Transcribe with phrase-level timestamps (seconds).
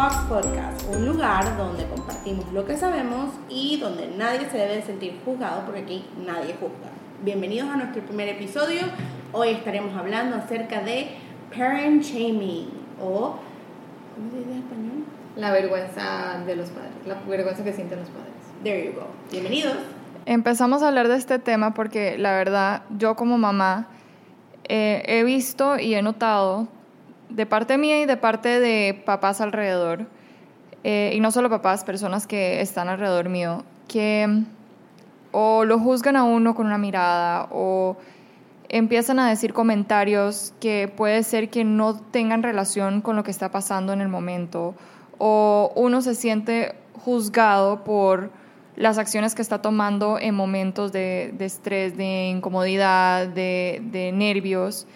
[0.00, 5.18] Box Podcast, un lugar donde compartimos lo que sabemos y donde nadie se debe sentir
[5.24, 6.92] juzgado porque aquí nadie juzga.
[7.24, 8.82] Bienvenidos a nuestro primer episodio.
[9.32, 11.16] Hoy estaremos hablando acerca de
[11.50, 12.68] parent shaming
[13.02, 13.38] o
[14.14, 15.04] ¿cómo se dice en español?
[15.34, 18.34] La vergüenza de los padres, la vergüenza que sienten los padres.
[18.62, 19.08] There you go.
[19.32, 19.78] Bienvenidos.
[20.26, 23.88] Empezamos a hablar de este tema porque la verdad yo como mamá
[24.68, 26.68] eh, he visto y he notado
[27.30, 30.06] de parte mía y de parte de papás alrededor,
[30.84, 34.44] eh, y no solo papás, personas que están alrededor mío, que
[35.32, 37.96] o lo juzgan a uno con una mirada o
[38.68, 43.50] empiezan a decir comentarios que puede ser que no tengan relación con lo que está
[43.50, 44.74] pasando en el momento
[45.18, 46.74] o uno se siente
[47.04, 48.30] juzgado por
[48.76, 54.86] las acciones que está tomando en momentos de, estrés, de incomodidad, de, nervios.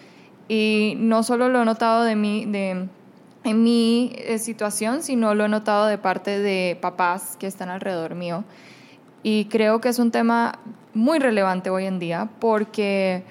[0.47, 2.87] Y no solo lo he notado de mí, de,
[3.43, 8.15] en mi eh, situación, sino lo he notado de parte de papás que están alrededor
[8.15, 8.43] mío.
[9.23, 10.59] Y creo que es un tema
[10.93, 13.23] muy relevante hoy en día porque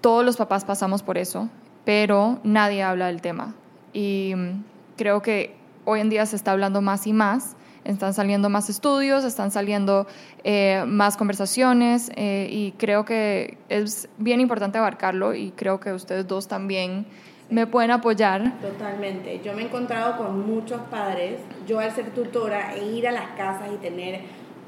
[0.00, 1.48] todos los papás pasamos por eso,
[1.84, 3.54] pero nadie habla del tema.
[3.92, 4.64] Y mm,
[4.96, 9.24] creo que hoy en día se está hablando más y más están saliendo más estudios,
[9.24, 10.06] están saliendo
[10.44, 16.26] eh, más conversaciones eh, y creo que es bien importante abarcarlo y creo que ustedes
[16.26, 17.06] dos también
[17.50, 18.60] me pueden apoyar.
[18.60, 19.40] Totalmente.
[19.42, 23.28] Yo me he encontrado con muchos padres, yo al ser tutora e ir a las
[23.36, 24.20] casas y tener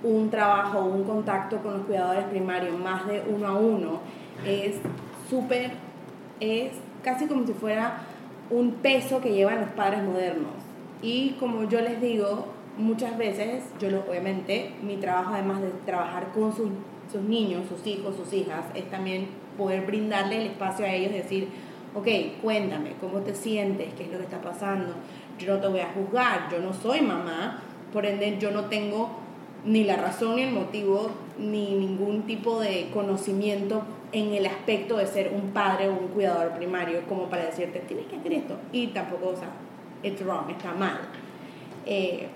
[0.03, 4.01] un trabajo, un contacto con los cuidadores primarios más de uno a uno,
[4.47, 4.77] es
[5.29, 5.73] súper,
[6.41, 6.73] es
[7.03, 7.99] casi como si fuera
[8.49, 10.53] un peso que llevan los padres modernos.
[11.03, 16.33] Y como yo les digo, muchas veces, yo lo, obviamente, mi trabajo además de trabajar
[16.33, 16.71] con sus,
[17.11, 21.49] sus niños, sus hijos, sus hijas, es también poder brindarle el espacio a ellos, decir,
[21.95, 22.07] ok,
[22.43, 23.93] cuéntame, ¿cómo te sientes?
[23.95, 24.95] ¿Qué es lo que está pasando?
[25.39, 27.63] Yo no te voy a juzgar, yo no soy mamá,
[27.93, 29.11] por ende yo no tengo
[29.65, 35.07] ni la razón ni el motivo ni ningún tipo de conocimiento en el aspecto de
[35.07, 38.89] ser un padre o un cuidador primario como para decirte tienes que hacer esto y
[38.89, 39.51] tampoco, o sea,
[40.03, 40.99] it's wrong, está mal.
[41.87, 42.29] Eh,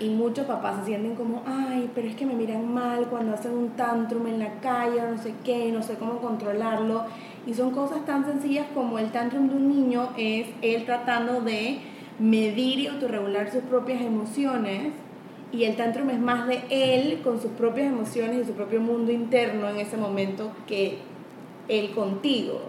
[0.00, 3.52] y muchos papás se sienten como, ay, pero es que me miran mal cuando hacen
[3.52, 7.04] un tantrum en la calle, no sé qué, no sé cómo controlarlo.
[7.46, 11.78] Y son cosas tan sencillas como el tantrum de un niño es él tratando de
[12.18, 14.92] medir y autorregular sus propias emociones.
[15.52, 19.12] Y el tantrum es más de él con sus propias emociones y su propio mundo
[19.12, 20.98] interno en ese momento que
[21.68, 22.62] él contigo.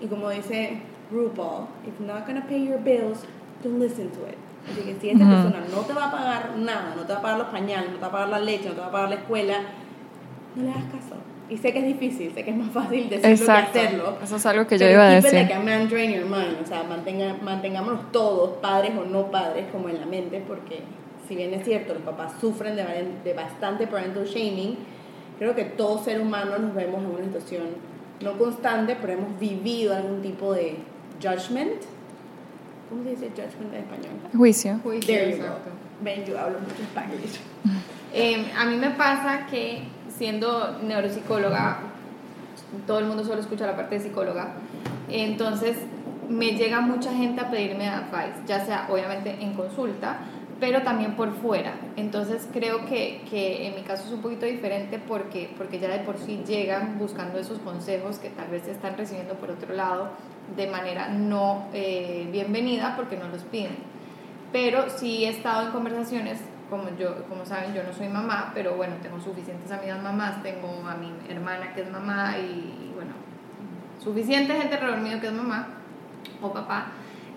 [0.00, 0.78] Y como dice
[1.10, 3.26] RuPaul, if you're not gonna pay your bills,
[3.62, 4.41] don't listen to it.
[4.70, 7.22] Así que si esta persona no te va a pagar nada, no te va a
[7.22, 9.08] pagar los pañales, no te va a pagar la leche, no te va a pagar
[9.08, 9.54] la escuela,
[10.54, 11.16] no le hagas caso.
[11.48, 14.18] Y sé que es difícil, sé que es más fácil decirlo que hacerlo.
[14.22, 15.34] Eso es algo que yo iba a decir.
[15.34, 16.56] Like a man drain your mind.
[16.62, 20.80] O sea, mantenga, mantengámonos todos, padres o no padres, como en la mente, porque
[21.28, 22.84] si bien es cierto, los papás sufren de,
[23.24, 24.78] de bastante parental shaming,
[25.38, 27.62] creo que todos seres humanos nos vemos en una situación
[28.22, 30.76] no constante, pero hemos vivido algún tipo de
[31.20, 31.82] judgment
[32.92, 34.12] ¿Cómo se dice judgment en español?
[34.36, 34.78] Juicio.
[34.82, 35.70] Juicio, exacto.
[36.02, 37.18] Ven, yo hablo mucho español.
[38.14, 41.78] Eh, a mí me pasa que siendo neuropsicóloga,
[42.86, 44.52] todo el mundo solo escucha la parte de psicóloga,
[45.08, 45.78] entonces
[46.28, 50.18] me llega mucha gente a pedirme advice, ya sea obviamente en consulta,
[50.60, 51.72] pero también por fuera.
[51.96, 56.00] Entonces creo que, que, en mi caso es un poquito diferente porque, porque ya de
[56.00, 60.10] por sí llegan buscando esos consejos que tal vez están recibiendo por otro lado
[60.56, 63.76] de manera no eh, bienvenida porque no los piden.
[64.52, 66.38] Pero sí he estado en conversaciones,
[66.68, 70.68] como, yo, como saben, yo no soy mamá, pero bueno, tengo suficientes amigas mamás, tengo
[70.86, 73.12] a mi hermana que es mamá y, bueno,
[74.02, 75.68] suficiente gente alrededor que es mamá
[76.42, 76.88] o papá.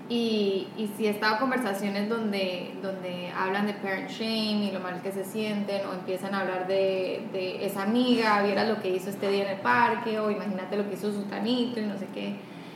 [0.08, 4.80] Y, y sí he estado en conversaciones donde, donde hablan de parent shame y lo
[4.80, 8.90] mal que se sienten, o empiezan a hablar de, de esa amiga, viera lo que
[8.90, 11.98] hizo este día en el parque, o imagínate lo que hizo su tanito y no
[11.98, 12.36] sé qué.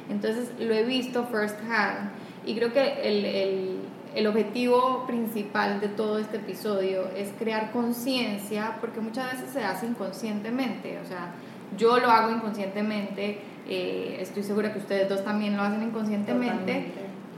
[0.10, 2.12] Entonces lo he visto first hand
[2.46, 3.80] y creo que el, el,
[4.16, 9.86] el objetivo principal de todo este episodio es crear conciencia porque muchas veces se hace
[9.86, 11.34] inconscientemente, o sea,
[11.78, 16.92] yo lo hago inconscientemente, eh, estoy segura que ustedes dos también lo hacen inconscientemente.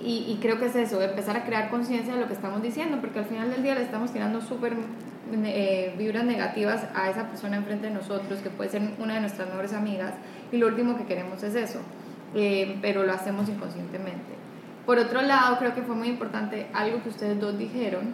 [0.04, 2.98] Y, y, creo que es eso, empezar a crear conciencia de lo que estamos diciendo,
[3.00, 4.74] porque al final del día le estamos tirando súper
[5.46, 9.48] eh, vibras negativas a esa persona enfrente de nosotros, que puede ser una de nuestras
[9.50, 10.14] mejores amigas,
[10.52, 11.82] y lo último que queremos es eso.
[12.34, 14.36] Eh, pero lo hacemos inconscientemente.
[14.86, 18.14] Por otro lado, creo que fue muy importante algo que ustedes dos dijeron,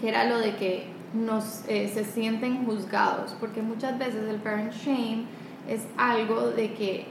[0.00, 4.72] que era lo de que nos, eh, se sienten juzgados, porque muchas veces el parent
[4.72, 5.24] shame
[5.68, 7.06] es algo de que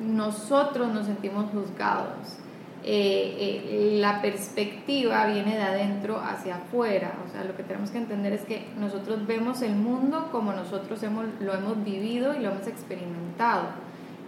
[0.00, 2.38] nosotros nos sentimos juzgados.
[2.84, 7.12] eh, eh, la perspectiva viene de adentro hacia afuera.
[7.24, 11.00] O sea, lo que tenemos que entender es que nosotros vemos el mundo como nosotros
[11.04, 13.68] hemos, lo hemos vivido y lo hemos experimentado.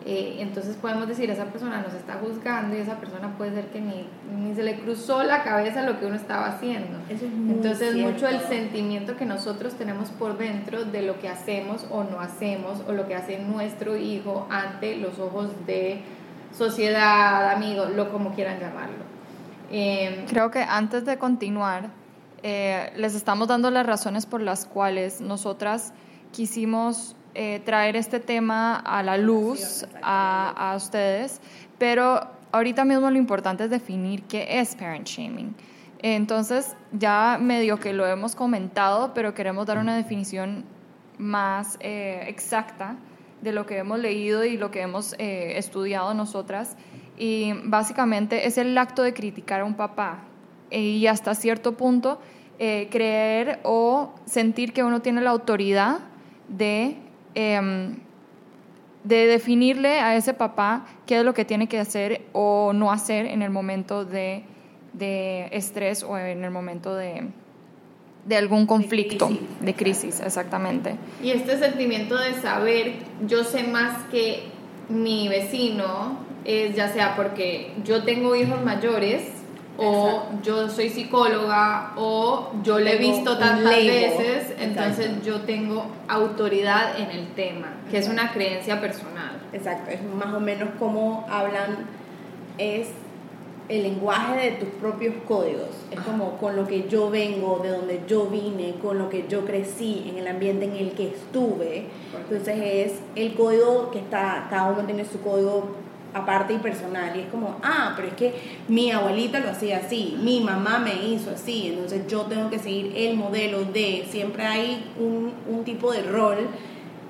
[0.06, 3.80] Eh, entonces podemos decir, esa persona nos está juzgando y esa persona puede ser que
[3.80, 4.06] ni,
[4.38, 6.98] ni se le cruzó la cabeza lo que uno estaba haciendo.
[7.08, 12.20] entonces mucho el sentimiento que nosotros tenemos por dentro de lo que hacemos o no
[12.20, 16.02] hacemos o lo que hace nuestro hijo ante los ojos de
[16.52, 19.04] sociedad, amigos, lo como quieran llamarlo.
[19.70, 21.88] Em, Creo que antes de continuar,
[22.42, 25.94] eh, les estamos dando las razones por las cuales nosotras
[26.30, 31.40] quisimos eh, traer este tema a la luz a, a ustedes,
[31.78, 35.54] pero ahorita mismo lo importante es definir qué es parent shaming.
[36.06, 40.64] Entonces, ya medio que lo hemos comentado, pero queremos dar una definición
[41.18, 42.96] más eh, exacta
[43.40, 46.76] de lo que hemos leído y lo que hemos eh, estudiado nosotras.
[47.16, 50.24] Y básicamente es el acto de criticar a un papá
[50.70, 52.20] y hasta cierto punto
[52.58, 56.00] eh, creer o sentir que uno tiene la autoridad
[56.48, 56.96] de,
[57.34, 57.96] em,
[59.04, 63.26] de definirle a ese papá qué es lo que tiene que hacer o no hacer
[63.26, 64.44] en el momento de,
[64.92, 67.28] de estrés o en el momento de,
[68.26, 70.96] de algún conflicto, de crisis, exactamente.
[71.22, 72.94] Y este sentimiento de saber,
[73.26, 74.44] yo sé más que
[74.88, 79.24] mi vecino, es ya sea porque yo tengo hijos mayores,
[79.76, 86.98] o yo soy psicóloga, o yo le he visto tantas veces, entonces yo tengo autoridad
[87.00, 89.40] en el tema, que es una creencia personal.
[89.52, 91.86] Exacto, es más o menos como hablan,
[92.58, 92.88] es
[93.68, 95.70] el lenguaje de tus propios códigos.
[95.90, 99.44] Es como con lo que yo vengo, de donde yo vine, con lo que yo
[99.44, 101.86] crecí, en el ambiente en el que estuve.
[102.16, 105.68] Entonces es el código que está, cada uno tiene su código
[106.14, 107.14] aparte y personal.
[107.16, 108.34] Y es como, ah, pero es que
[108.68, 112.92] mi abuelita lo hacía así, mi mamá me hizo así, entonces yo tengo que seguir
[112.96, 116.48] el modelo de, siempre hay un, un tipo de rol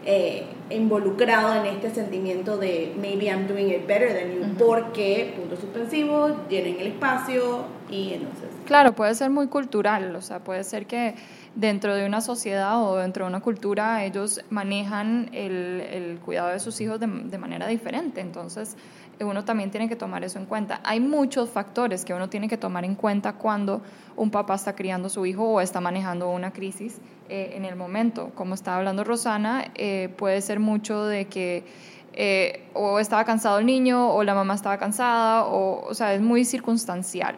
[0.07, 5.57] eh, involucrado en este sentimiento de maybe I'm doing it better than you, porque punto
[5.57, 8.54] suspensivo, llenen el espacio y entonces.
[8.65, 11.15] Claro, puede ser muy cultural, o sea, puede ser que
[11.55, 16.81] dentro de una sociedad o dentro de una cultura ellos manejan el, cuidado de sus
[16.81, 18.77] hijos de, manera diferente, entonces
[19.21, 20.81] uno también tiene que tomar eso en cuenta.
[20.83, 23.83] Hay muchos factores que uno tiene que tomar en cuenta cuando
[24.17, 28.31] un papá está criando su hijo o está manejando una crisis eh, en el momento.
[28.35, 31.65] Como estaba hablando Rosana, eh, puede ser mucho de que
[32.15, 36.23] eh, o estaba cansado el niño o la mamá estaba cansada, o, o sea, es
[36.23, 37.37] muy circunstancial.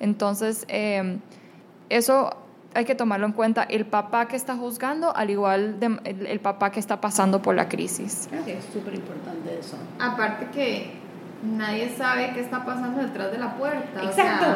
[0.00, 0.66] Entonces,
[1.88, 2.36] eso
[2.74, 6.70] hay que tomarlo en cuenta el papá que está juzgando al igual de el, papá
[6.70, 8.26] que está pasando por la crisis.
[8.30, 9.76] Creo que es súper importante eso.
[10.00, 11.04] Aparte que
[11.44, 14.02] nadie sabe qué está pasando detrás de la puerta.
[14.02, 14.46] Exacto.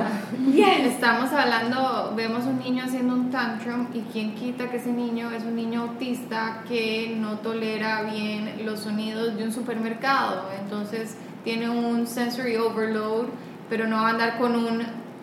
[0.49, 4.93] O sea, Estamos hablando, vemos un niño haciendo un tantrum y quién quita que ese
[4.93, 10.47] niño es un niño autista que no tolera bien los sonidos de un supermercado.
[10.61, 13.27] Entonces tiene un sensory overload,
[13.71, 14.83] pero no va a andar con un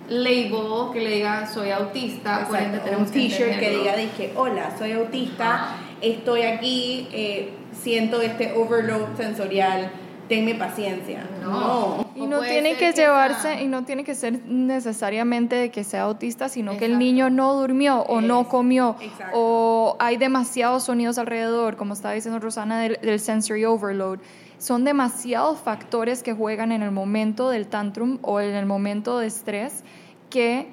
[0.10, 2.46] label que le diga soy autista.
[2.48, 8.22] Por ende, tenemos un t-shirt que, diga, dije, hola, soy autista, estoy aquí, eh, siento
[8.22, 9.92] este overload sensorial
[10.28, 11.28] tenme paciencia.
[11.42, 12.06] No.
[12.16, 16.50] Y no tiene que, llevarse, y no tiene que ser necesariamente de que sea autista,
[16.50, 18.96] sino que el niño no durmió o no comió
[19.34, 24.20] o hay demasiados sonidos alrededor, como estaba diciendo Rosana del, del sensory overload.
[24.58, 29.28] Son demasiados factores que juegan en el momento del tantrum o en el momento de
[29.28, 29.84] estrés
[30.30, 30.68] que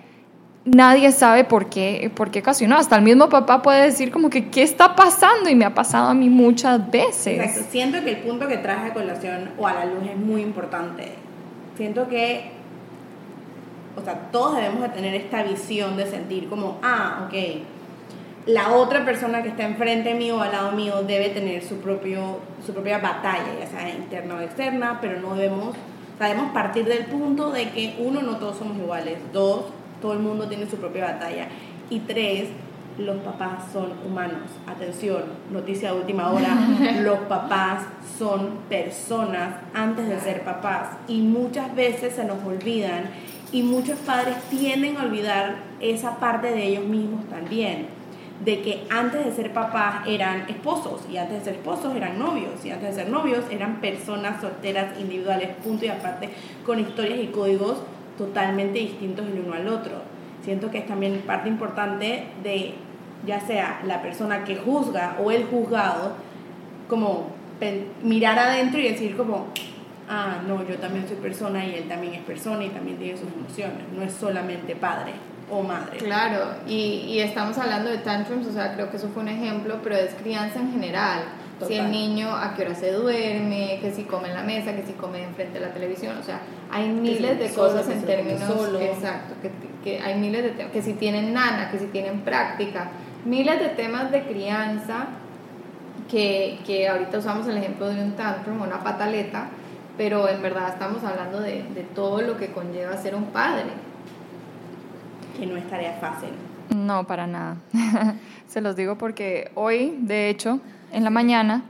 [0.65, 2.77] nadie sabe por qué, por qué ocasionó.
[2.77, 5.51] Hasta el mismo papá puede decir como que, ¿qué está pasando?
[5.51, 7.39] Y me ha pasado a mí muchas veces.
[7.39, 7.71] Exacto.
[7.71, 11.13] Siento que el punto que traje a colación o a la luz es muy importante.
[11.77, 12.51] Siento que,
[13.97, 17.35] o sea, todos debemos de tener esta visión de sentir como, ah, ok,
[18.47, 22.41] la otra persona que está enfrente mío o al lado mío debe tener su, propio,
[22.65, 25.77] su propia batalla, ya sea interna o externa, pero no debemos,
[26.29, 29.67] debemos partir del punto de que uno, no todos somos iguales, dos,
[30.01, 31.49] todo el mundo tiene su propia batalla.
[31.91, 32.49] Y tres,
[32.99, 34.51] los papás son humanos.
[34.67, 36.57] Atención, noticia de última hora,
[37.03, 37.85] los papás
[38.19, 43.05] son personas antes de ser papás y muchas veces se nos olvidan
[43.53, 47.87] y muchos padres tienden a olvidar esa parte de ellos mismos también,
[48.45, 52.65] de que antes de ser papás eran esposos y antes de ser esposos eran novios
[52.65, 56.29] y antes de ser novios eran personas solteras individuales, punto y aparte,
[56.67, 57.79] con historias y códigos
[58.19, 59.93] totalmente distintos el uno al otro.
[60.45, 62.75] Siento que es también parte importante de,
[63.27, 66.15] ya sea la persona que juzga o el juzgado,
[66.89, 67.31] como
[68.03, 69.47] mirar adentro y decir como,
[70.09, 73.33] ah, no, yo también soy persona y él también es persona y también tiene sus
[73.33, 75.13] emociones, no es solamente padre
[75.51, 75.99] o madre.
[75.99, 79.81] Claro, y, y estamos hablando de tantrums, o sea, creo que eso fue un ejemplo,
[79.83, 81.21] pero es crianza en general.
[81.67, 84.83] Si el niño a qué hora se duerme, que si come en la mesa, que
[84.83, 86.41] si come enfrente de la televisión, o sea,
[86.73, 88.81] hay miles de cosas en términos solo.
[88.81, 89.51] exacto, que,
[89.85, 92.89] que, hay miles de temas, que si tienen nana, que si tienen práctica,
[93.25, 95.07] miles de temas de crianza
[96.11, 99.47] que, que ahorita usamos el ejemplo de un tantrum, una pataleta,
[99.97, 103.71] pero en verdad estamos hablando de, de todo lo que conlleva ser un padre.
[105.37, 106.31] Que no es tarea fácil.
[106.75, 107.57] No, para nada.
[108.49, 110.61] Se los digo porque hoy, de hecho,
[110.93, 111.65] en la mañana,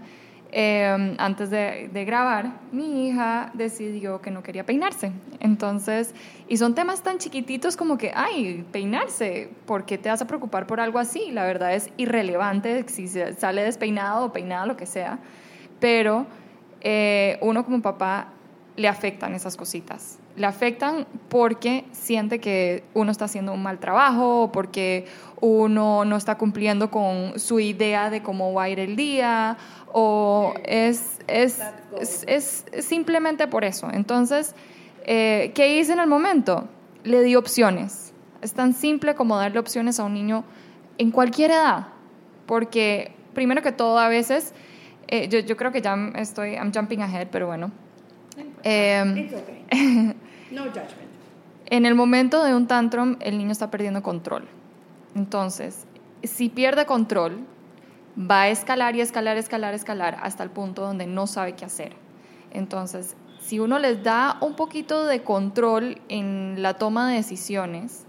[0.50, 5.12] em, antes de, grabar, mi hija decidió que no quería peinarse.
[5.40, 6.14] Entonces,
[6.48, 10.66] y son temas tan chiquititos como que, ay, peinarse, ¿por qué te vas a preocupar
[10.66, 11.30] por algo así?
[11.30, 15.18] La verdad es irrelevante si sale despeinado o peinada, lo que sea.
[15.80, 16.26] Pero
[16.80, 18.28] eh, uno como papá
[18.76, 20.18] le afectan esas cositas.
[20.36, 25.06] Le afectan porque siente que uno está haciendo un mal trabajo, o porque
[25.40, 29.56] uno no está cumpliendo con su idea de cómo va a ir el día,
[29.92, 31.60] o es, es,
[32.26, 33.88] es, simplemente por eso.
[33.92, 34.54] Entonces,
[35.04, 36.68] eh, ¿qué hice en el momento?
[37.04, 38.12] Le di opciones.
[38.40, 40.44] Es tan simple como darle opciones a un niño
[40.98, 41.88] en cualquier edad,
[42.46, 44.54] porque primero que todo a veces
[45.12, 47.70] eh, yo, yo, creo que ya estoy, I'm jumping ahead, pero bueno.
[48.64, 49.28] Eh,
[50.52, 51.10] no judgment.
[51.66, 54.46] En el momento de un tantrum, el niño está perdiendo control.
[55.14, 55.86] Entonces,
[56.22, 57.40] si pierde control,
[58.18, 61.94] va a escalar y escalar, escalar, escalar hasta el punto donde no sabe qué hacer.
[62.50, 68.04] Entonces, si uno les da un poquito de control en la toma de decisiones,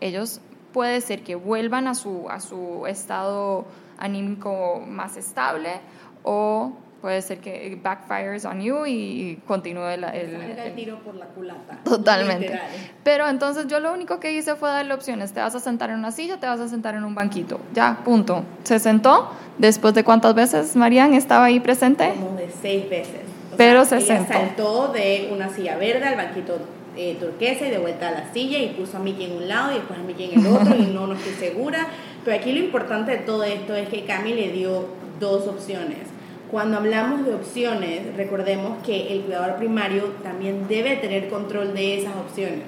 [0.00, 0.40] ellos
[0.72, 3.64] puede ser que vuelvan a su, a su estado
[3.96, 5.80] anímico más estable
[6.24, 6.72] o
[7.04, 11.78] puede ser que backfires on you y continúe el, el, tiro por la culata.
[11.84, 12.58] Totalmente.
[13.02, 15.34] Pero entonces yo lo único que hice fue darle opciones.
[15.34, 17.60] Te vas a sentar en una silla, te vas a sentar en un banquito.
[17.74, 18.44] Ya, punto.
[18.62, 19.30] Se sentó.
[19.58, 22.08] Después de cuántas veces Marian estaba ahí presente?
[22.18, 23.20] Como de seis veces.
[23.58, 24.32] Pero se ella sentó.
[24.32, 26.56] saltó de una silla verde al banquito
[26.96, 29.72] eh, turquesa y de vuelta a la silla y puso a Mickey en un lado
[29.72, 31.86] y después a Mickey en el otro y no, no estoy segura.
[32.24, 34.86] Pero aquí lo importante de todo esto es que Cami le dio
[35.20, 36.13] dos opciones
[36.54, 42.14] cuando hablamos de opciones, recordemos que el cuidador primario también debe tener control de esas
[42.14, 42.62] opciones.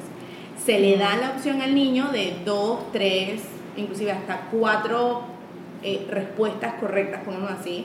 [0.64, 3.42] Se le da la opción al niño de dos, tres,
[3.76, 5.22] inclusive hasta cuatro
[5.84, 7.84] eh, respuestas correctas, uno así,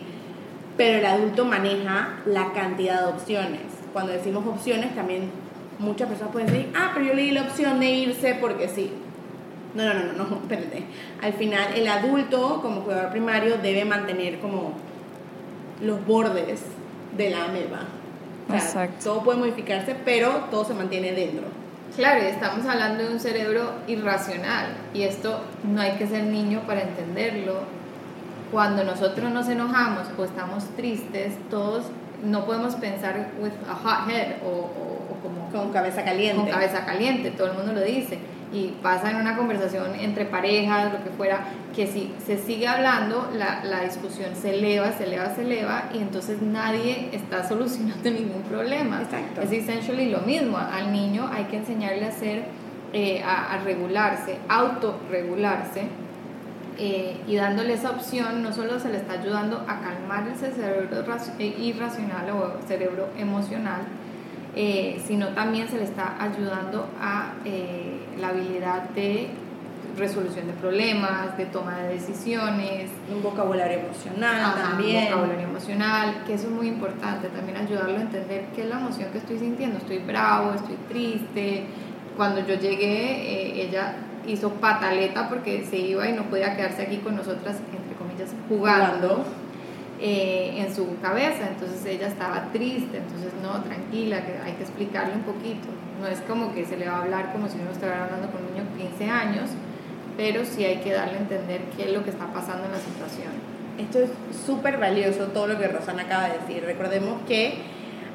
[0.75, 3.61] pero el adulto maneja la cantidad de opciones.
[3.93, 5.29] Cuando decimos opciones, también
[5.77, 8.91] muchas personas pueden decir, ah, pero yo le di la opción de irse porque sí.
[9.75, 10.83] No, no, no, no, no, espérate.
[11.21, 14.89] Al final, el adulto, como cuidador primario, debe mantener como
[15.81, 16.61] los bordes
[17.17, 17.81] de la ameba.
[18.53, 19.03] Exacto.
[19.03, 21.43] Todo puede modificarse, pero todo se mantiene dentro.
[21.95, 26.61] Claro, y estamos hablando de un cerebro irracional y esto no hay que ser niño
[26.65, 27.59] para entenderlo.
[28.51, 31.85] Cuando nosotros nos enojamos o estamos tristes, todos
[32.23, 34.69] no podemos pensar with a hot head o,
[35.21, 36.41] como con cabeza caliente.
[36.41, 38.19] Con cabeza caliente, todo el mundo lo dice.
[38.53, 43.29] Y pasa en una conversación entre parejas, lo que fuera, que si se sigue hablando,
[43.33, 48.41] la, la, discusión se eleva, se eleva, se eleva y entonces nadie está solucionando ningún
[48.43, 49.01] problema.
[49.01, 49.41] Exacto.
[49.41, 50.57] Es essentially lo mismo.
[50.57, 52.43] Al niño hay que enseñarle a hacer,
[52.93, 55.87] eh, a, regularse, autorregularse
[56.77, 61.03] eh, y dándole esa opción no solo se le está ayudando a calmar ese cerebro
[61.37, 63.81] eh, irracional o cerebro emocional,
[64.55, 67.33] eh, sino también se le está ayudando a
[68.19, 69.29] la habilidad de
[69.97, 72.89] resolución de problemas, de toma de decisiones.
[73.13, 75.05] Un vocabulario emocional también.
[75.05, 78.79] Un vocabulario emocional, que eso es muy importante, también ayudarlo a entender qué es la
[78.79, 79.77] emoción que estoy sintiendo.
[79.77, 81.65] Estoy bravo, estoy triste.
[82.15, 83.95] Cuando yo llegué, eh, ella
[84.27, 89.25] hizo pataleta porque se iba y no podía quedarse aquí con nosotras, entre comillas, jugando.
[90.03, 95.13] Eh, en su cabeza, entonces ella estaba triste, entonces no, tranquila, que hay que explicarle
[95.13, 95.67] un poquito,
[96.01, 98.41] no es como que se le va a hablar como si uno estuviera hablando con
[98.43, 99.51] un niño de 15 años,
[100.17, 102.79] pero sí hay que darle a entender qué es lo que está pasando en la
[102.79, 103.29] situación.
[103.77, 104.09] Esto es
[104.43, 106.63] súper valioso, todo lo que Rosana acaba de decir.
[106.65, 107.61] Recordemos que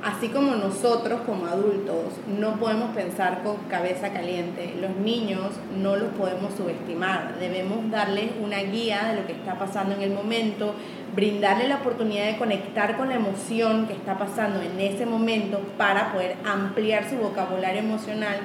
[0.06, 6.10] así como nosotros como adultos no podemos pensar con cabeza caliente, los niños no los
[6.14, 7.34] podemos subestimar.
[7.40, 10.74] Debemos darles una guía de lo que está pasando en el momento,
[11.16, 16.12] brindarle la oportunidad de conectar con la emoción que está pasando en ese momento para
[16.12, 18.36] poder ampliar su vocabulario emocional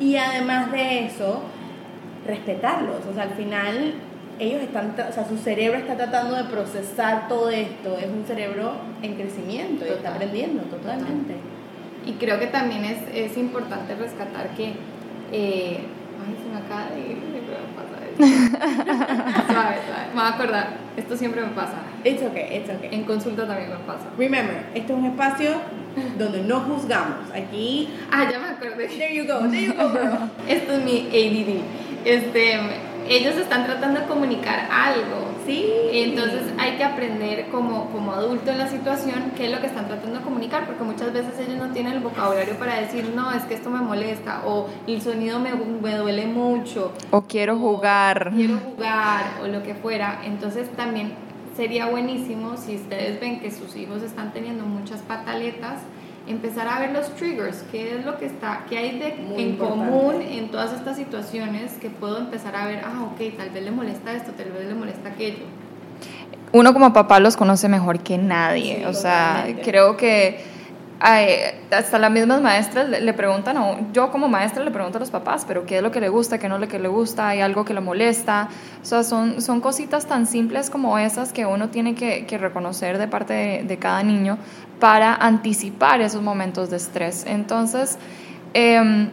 [0.00, 1.42] y además de eso,
[2.26, 3.06] respetarlos.
[3.08, 3.94] O sea, al final
[4.38, 7.96] ellos están, o sea, su cerebro está tratando de procesar todo esto.
[7.98, 8.72] Es un cerebro
[9.02, 11.36] en crecimiento y está aprendiendo totalmente.
[12.06, 14.74] Y creo que también es, es importante rescatar que...
[15.32, 15.80] Eh,
[16.24, 17.40] ay, se me acaba de ir, me
[17.74, 18.24] pasa esto.
[19.52, 20.06] suave, suave.
[20.08, 21.78] Me voy a acordar, esto siempre me pasa.
[22.04, 22.90] It's okay, it's okay.
[22.92, 24.06] En consulta también me pasa.
[24.18, 25.52] Remember, este es un espacio
[26.18, 27.30] donde no juzgamos.
[27.34, 27.88] Aquí.
[28.10, 28.88] Ah, ya me acordé.
[28.88, 30.30] There you go, there you go, girl.
[30.48, 31.62] Esto es mi ADD.
[32.04, 32.60] Este,
[33.08, 35.34] ellos están tratando de comunicar algo.
[35.46, 35.66] Sí.
[35.92, 39.86] Entonces hay que aprender como, como adulto en la situación qué es lo que están
[39.86, 43.42] tratando de comunicar, porque muchas veces ellos no tienen el vocabulario para decir, no, es
[43.44, 46.92] que esto me molesta, o el sonido me, me duele mucho.
[47.10, 48.32] O quiero jugar.
[48.34, 50.22] Quiero jugar, o lo que fuera.
[50.24, 51.12] Entonces también
[51.56, 55.80] sería buenísimo si ustedes ven que sus hijos están teniendo muchas pataletas,
[56.26, 59.48] empezar a ver los triggers, qué es lo que está, qué hay de, Muy en
[59.50, 59.90] importante.
[59.90, 63.70] común en todas estas situaciones que puedo empezar a ver, ah, ok, tal vez le
[63.70, 65.44] molesta esto, tal vez le molesta aquello.
[66.52, 68.76] Uno como papá los conoce mejor que nadie.
[68.78, 69.62] Sí, o sea, totalmente.
[69.70, 70.54] creo que
[71.00, 71.26] ay,
[71.70, 75.44] hasta las mismas maestras le, preguntan, un- yo como maestra le pregunto a los papás,
[75.46, 77.40] pero qué es lo que le gusta, qué no es lo que le gusta, hay
[77.40, 78.48] algo que le molesta.
[78.80, 82.96] O sea, son, son cositas tan simples como esas que uno tiene que, que reconocer
[82.98, 84.38] de parte de, de cada niño
[84.80, 87.24] para anticipar esos momentos de estrés.
[87.26, 87.98] Entonces,
[88.52, 89.08] em,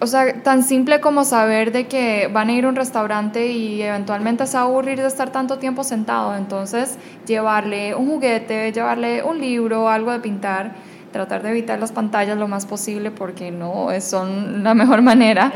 [0.00, 3.82] o sea, tan simple como saber de que van a ir a un restaurante y
[3.82, 6.36] eventualmente se va a aburrir de estar tanto tiempo sentado.
[6.36, 10.72] Entonces, llevarle un juguete, llevarle un libro, algo de pintar,
[11.12, 15.52] tratar de evitar las pantallas lo más posible porque no son la mejor manera.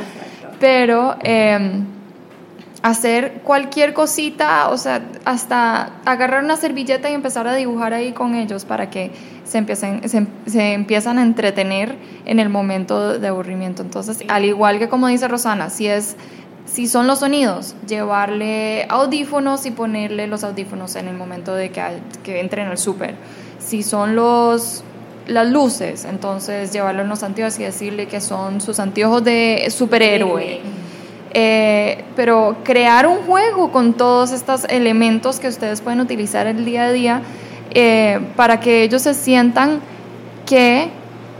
[0.58, 1.84] Pero em,
[2.82, 8.34] hacer cualquier cosita, o sea, hasta agarrar una servilleta y empezar a dibujar ahí con
[8.34, 9.10] ellos para que
[9.44, 11.96] se empiecen, se, se empiezan a entretener
[12.26, 13.82] en el momento de aburrimiento.
[13.82, 16.16] Entonces, al igual que como dice Rosana, si es
[16.64, 21.80] si son los sonidos, llevarle audífonos y ponerle los audífonos en el momento de que,
[21.80, 23.14] hay- que entren al súper.
[23.58, 24.82] Si son los
[25.26, 30.60] las luces, entonces llevarle unos anteojos y decirle que son sus anteojos de superhéroe.
[31.34, 36.84] Eh, pero crear un juego con todos estos elementos que ustedes pueden utilizar el día
[36.84, 37.22] a día
[37.70, 39.80] eh, para que ellos se sientan
[40.44, 40.90] que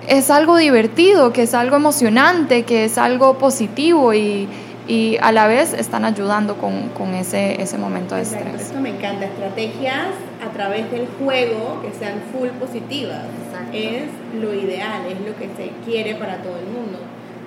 [0.09, 4.49] es algo divertido, que es algo emocionante, que es algo positivo y,
[4.89, 8.69] y a la vez están ayudando con, con ese, ese momento de Exacto, estrés.
[8.69, 9.27] Esto me encanta.
[9.27, 10.09] Estrategias
[10.45, 13.27] a través del juego que sean full positivas.
[13.47, 13.77] Exacto.
[13.77, 16.99] Es lo ideal, es lo que se quiere para todo el mundo,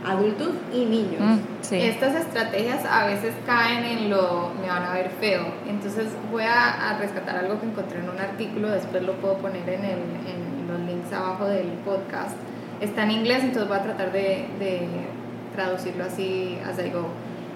[0.06, 1.20] adultos y niños.
[1.20, 1.82] Mm, sí.
[1.82, 5.46] Estas estrategias a veces caen en lo me van a ver feo.
[5.68, 9.68] Entonces voy a, a rescatar algo que encontré en un artículo, después lo puedo poner
[9.68, 12.36] en, el, en los links abajo del podcast.
[12.82, 14.88] Está en inglés, entonces voy a tratar de, de
[15.56, 17.08] traducirlo así as I go.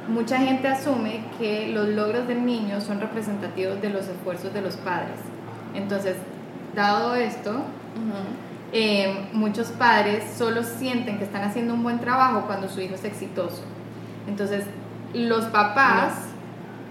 [0.07, 4.75] Mucha gente asume que los logros del niño son representativos de los esfuerzos de los
[4.77, 5.19] padres.
[5.75, 6.15] Entonces,
[6.75, 7.63] dado esto,
[8.71, 13.03] eh, muchos padres solo sienten que están haciendo un buen trabajo cuando su hijo es
[13.03, 13.63] exitoso.
[14.27, 14.65] Entonces,
[15.13, 16.13] los papás...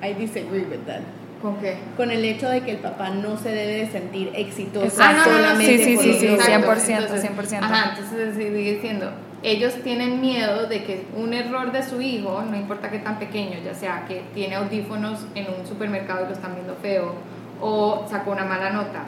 [0.03, 1.01] I disagree with that.
[1.43, 1.77] ¿Con qué?
[1.97, 4.97] Con el hecho de que el papá no se debe de sentir exitoso.
[5.01, 6.47] Ah, no, no, no, solamente Sí, sí, sí, sí, logros.
[6.49, 7.63] 100%, Entonces, 100%.
[7.63, 9.11] Ajá, entonces sigue diciendo,
[9.43, 13.59] ellos tienen miedo de que un error de su hijo, no importa qué tan pequeño,
[13.65, 17.15] ya sea que tiene audífonos en un supermercado y lo están viendo feo,
[17.61, 19.05] o sacó una mala nota,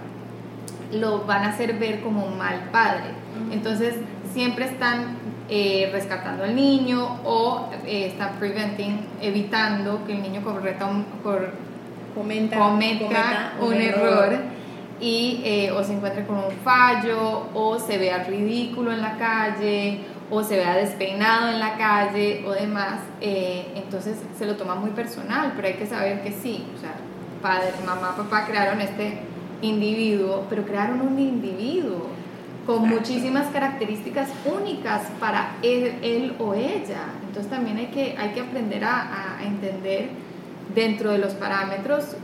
[0.93, 3.11] lo van a hacer ver como un mal padre.
[3.53, 3.95] Entonces,
[4.33, 5.17] siempre están
[5.49, 11.53] eh, rescatando al niño o eh, están preventing, evitando que el niño correta un, cor-
[12.15, 14.39] cometa, cometa un, error,
[15.01, 20.01] y eh, o se encuentre con un fallo o se vea ridículo en la calle
[20.31, 25.53] o se vea despeinado en la calle o demás, entonces se lo toma muy personal,
[25.57, 26.93] pero hay que saber que sí, o sea,
[27.43, 29.19] padre, mamá, papá crearon este
[29.63, 32.09] individuo, pero crearon un individuo
[32.67, 37.05] con muchísimas características únicas para él, él o ella.
[37.27, 40.09] Entonces también hay que, hay que aprender a, a entender
[40.75, 42.17] dentro de los parámetros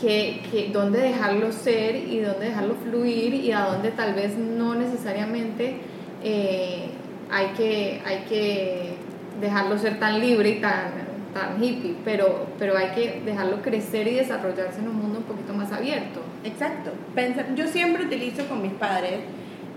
[0.00, 4.74] que, que dónde dejarlo ser y dónde dejarlo fluir y a dónde tal vez no
[4.74, 5.78] necesariamente
[6.22, 6.88] eh,
[7.30, 8.94] hay, que, hay que
[9.40, 10.92] dejarlo ser tan libre y tan,
[11.34, 15.52] tan hippie, pero, pero hay que dejarlo crecer y desarrollarse en un mundo un poquito
[15.52, 16.20] más abierto.
[16.44, 16.92] Exacto.
[17.14, 19.20] Pensa- yo siempre utilizo con mis padres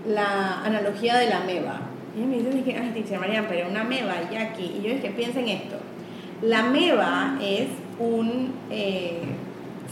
[0.06, 1.80] la analogía de la meba.
[2.16, 4.76] Y me dicen, dije, ay, dice María, pero una meba, Jackie.
[4.78, 5.76] Y yo dije, piensen esto.
[6.42, 9.20] La meba es un eh,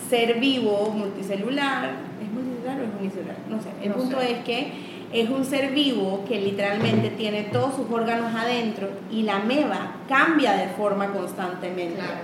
[0.09, 1.90] ser vivo multicelular.
[2.22, 3.37] ¿Es multicelular o es unicelular?
[3.48, 3.68] No sé.
[3.83, 4.33] El No punto sé.
[4.33, 4.72] es que
[5.12, 10.52] es un ser vivo que literalmente tiene todos sus órganos adentro y la meba cambia
[10.54, 11.96] de forma constantemente.
[11.96, 12.20] Claro.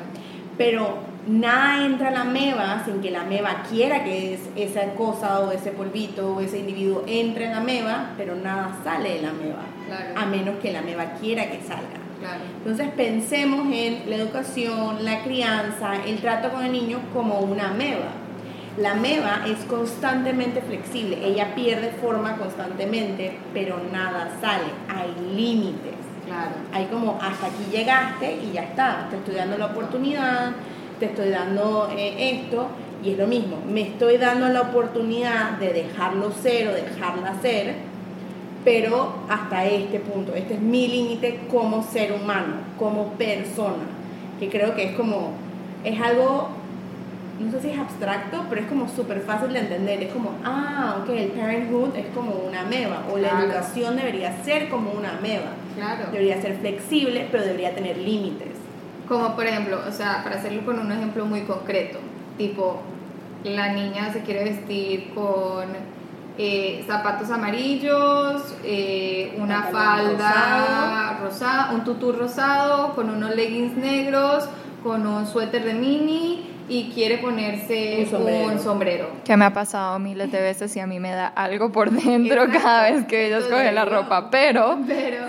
[0.58, 5.40] Pero nada entra a la meba sin que la meba quiera que es esa cosa
[5.40, 9.32] o ese polvito o ese individuo entre en la meba, pero nada sale de la
[9.32, 9.62] meba,
[10.16, 12.06] a menos que la meba quiera que salga.
[12.58, 18.12] Entonces pensemos en la educación, la crianza, el trato con el niño como una meba.
[18.78, 25.94] La meba es constantemente flexible, ella pierde forma constantemente, pero nada sale, hay límites.
[26.26, 26.56] Claro.
[26.72, 30.52] Hay como hasta aquí llegaste y ya está, te estoy dando la oportunidad,
[30.98, 32.68] te estoy dando eh, esto
[33.04, 37.74] y es lo mismo, me estoy dando la oportunidad de dejarlo ser o dejarla ser,
[38.64, 43.84] pero hasta este punto, este es mi límite como ser humano, como persona,
[44.40, 45.32] que creo que es como,
[45.84, 46.48] es algo,
[47.38, 50.96] no sé si es abstracto, pero es como súper fácil de entender, es como, ah,
[51.02, 55.52] ok, el parenthood es como una meba, o la educación debería ser como una meba,
[55.76, 56.10] claro.
[56.10, 58.55] debería ser flexible, pero debería tener límites.
[59.08, 61.98] Como por ejemplo, o sea, para hacerlo con un ejemplo muy concreto,
[62.36, 62.80] tipo,
[63.44, 65.64] la niña se quiere vestir con
[66.38, 74.48] eh, zapatos amarillos, eh, una falda rosada, un tutú rosado, con unos leggings negros,
[74.82, 79.08] con un suéter de mini y quiere ponerse un sombrero.
[79.24, 82.46] Que me ha pasado miles de veces y a mí me da algo por dentro
[82.50, 84.78] cada vez que ellos cogen la ropa, pero...
[84.86, 85.24] Pero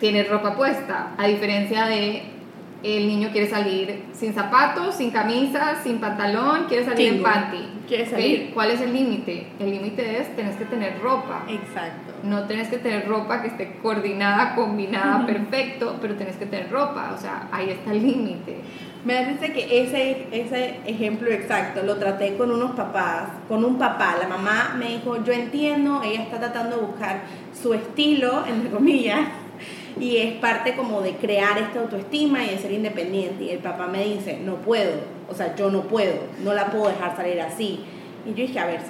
[0.00, 2.37] tiene ropa puesta, a diferencia de
[2.82, 7.68] el niño quiere salir sin zapatos, sin camisa, sin pantalón, quiere salir en panty.
[7.88, 8.50] Quiere salir.
[8.54, 9.48] ¿Cuál es el límite?
[9.58, 11.44] El límite es tienes que tener ropa.
[11.48, 12.12] Exacto.
[12.22, 17.12] No tienes que tener ropa que esté coordinada, combinada, perfecto, pero tienes que tener ropa.
[17.16, 18.58] O sea, ahí está el límite.
[19.04, 24.16] Me parece que ese, ese ejemplo exacto lo traté con unos papás, con un papá.
[24.20, 27.22] La mamá me dijo, yo entiendo, ella está tratando de buscar
[27.60, 29.20] su estilo, entre comillas,
[30.00, 33.44] y es parte como de crear esta autoestima y de ser independiente.
[33.44, 34.92] Y el papá me dice, no puedo,
[35.28, 37.80] o sea, yo no puedo, no la puedo dejar salir así.
[38.26, 38.80] Y yo dije, a ver,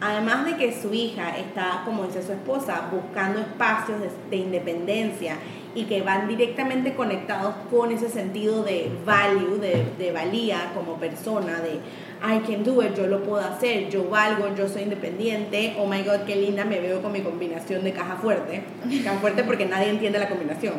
[0.00, 3.98] además de que su hija está, como dice su esposa, buscando espacios
[4.30, 5.36] de, independencia
[5.74, 11.60] y que van directamente conectados con ese sentido de value, de, de valía como persona,
[11.60, 11.80] de
[12.26, 16.02] I can do it, yo lo puedo hacer, yo valgo, yo soy independiente, oh my
[16.02, 18.62] god, qué linda me veo con mi combinación de caja fuerte.
[19.04, 20.72] Caja fuerte porque nadie entiende la combinación.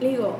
[0.00, 0.36] Le digo,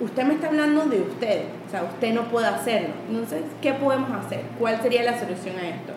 [0.00, 2.90] usted me está hablando de usted, o sea, usted no puede hacerlo.
[3.08, 4.42] Entonces, ¿qué podemos hacer?
[4.58, 5.94] ¿Cuál sería la solución a esto?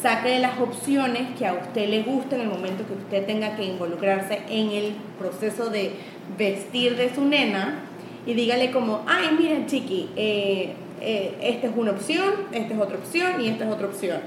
[0.00, 3.64] Saque las opciones que a usted le gusten en el momento que usted tenga que
[3.64, 5.92] involucrarse en el proceso de
[6.38, 7.80] vestir de su nena
[8.24, 12.96] y dígale como, ay, mira, chiqui, eh, eh, esta es una opción, esta es otra
[12.96, 14.18] opción y esta es otra opción.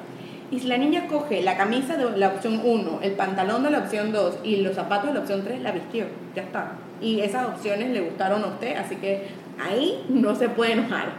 [0.51, 3.79] Y si la niña coge la camisa de la opción 1, el pantalón de la
[3.79, 6.73] opción 2 y los zapatos de la opción 3, la vistió, ya está.
[7.01, 9.23] Y esas opciones le gustaron a usted, así que
[9.59, 11.13] ahí no se puede enojar.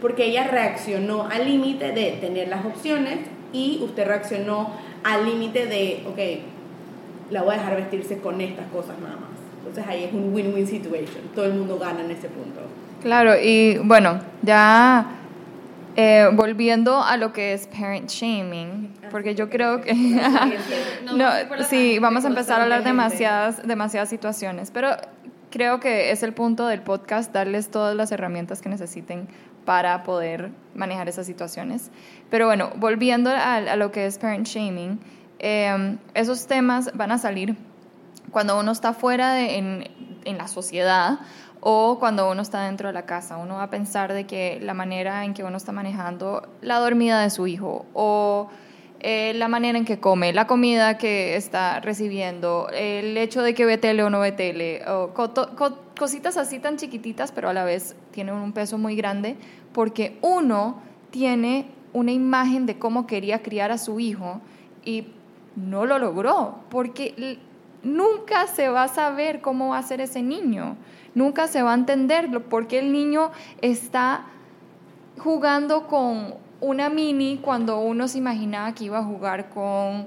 [0.00, 3.18] Porque ella reaccionó al límite de tener las opciones
[3.52, 4.70] y usted reaccionó
[5.04, 9.30] al límite de, ok, la voy a dejar vestirse con estas cosas nada más.
[9.58, 11.22] Entonces ahí es un win-win situation.
[11.34, 12.60] Todo el mundo gana en ese punto.
[13.06, 15.06] Claro, y bueno, ya
[15.94, 19.94] eh, volviendo a lo que es parent shaming, porque yo creo que...
[21.04, 21.30] no,
[21.68, 24.96] sí, vamos a empezar a hablar demasiadas, demasiadas situaciones, pero
[25.52, 29.28] creo que es el punto del podcast darles todas las herramientas que necesiten
[29.64, 31.92] para poder manejar esas situaciones.
[32.28, 34.98] Pero bueno, volviendo a, lo que es parent shaming,
[35.38, 37.54] em, esos temas van a salir
[38.32, 39.88] cuando uno está fuera de, en,
[40.24, 41.20] en la sociedad
[41.68, 44.72] o cuando uno está dentro de la casa, uno va a pensar de que la
[44.72, 48.48] manera en que uno está manejando la dormida de su hijo o
[49.00, 53.64] eh, la manera en que come, la comida que está recibiendo, el hecho de que
[53.64, 55.10] ve tele o no ve tele, o
[55.98, 59.36] cositas así tan chiquititas, pero a la vez tienen un peso muy grande,
[59.72, 64.40] porque uno tiene una imagen de cómo quería criar a su hijo
[64.84, 65.08] y
[65.56, 67.40] no lo logró, porque
[67.86, 70.76] nunca se va a saber cómo va a ser ese niño
[71.16, 74.26] nunca se va a entender por qué el niño está
[75.18, 80.06] jugando con una mini cuando uno se imaginaba que iba a jugar con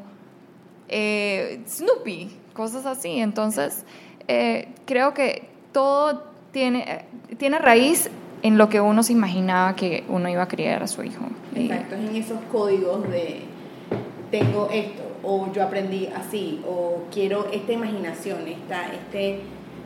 [0.88, 3.20] eh, Snoopy, cosas así.
[3.20, 3.86] Entonces,
[4.28, 7.06] eh, creo que todo tiene,
[7.38, 8.10] tiene raíz
[8.44, 11.26] en lo que uno se imaginaba que uno iba a criar a su hijo.
[11.56, 13.42] Exacto, en esos códigos de
[14.30, 19.42] tengo esto, o yo aprendí así, o quiero esta imaginación, esta, este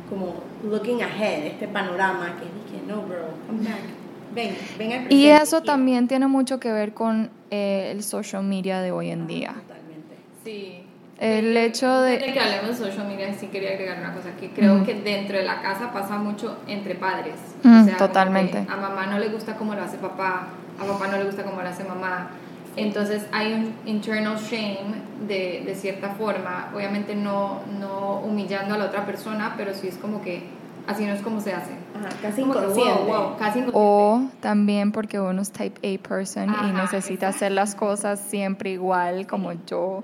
[0.09, 4.03] como looking ahead, este panorama que dije, no, bro, come back.
[4.33, 8.81] Ven, ven al Y eso también tiene mucho que ver con eh, el social media
[8.81, 9.53] de hoy en día.
[9.53, 10.15] totalmente.
[10.43, 10.79] Sí.
[11.19, 12.13] El hecho de...
[12.13, 14.95] Antes de que hablemos de social media, sí quería agregar una cosa, que creo que
[14.95, 17.35] dentro de la casa pasa mucho entre padres.
[17.61, 18.57] Mm, o sea, totalmente.
[18.57, 20.47] a mamá no le gusta cómo lo hace papá,
[20.79, 22.31] a papá no le gusta cómo lo hace mamá.
[22.75, 28.85] Entonces hay un internal shame de, de cierta forma, obviamente no, no humillando a la
[28.85, 30.43] otra persona, pero sí es como que
[30.87, 31.71] así no es como se hace.
[31.95, 33.11] Ajá, casi Como que, wow, inconsciente.
[33.11, 33.71] wow, casi inconsciente.
[33.73, 38.71] O también porque uno es type A person y Ajá, necesita hacer las cosas siempre
[38.71, 40.03] igual como yo.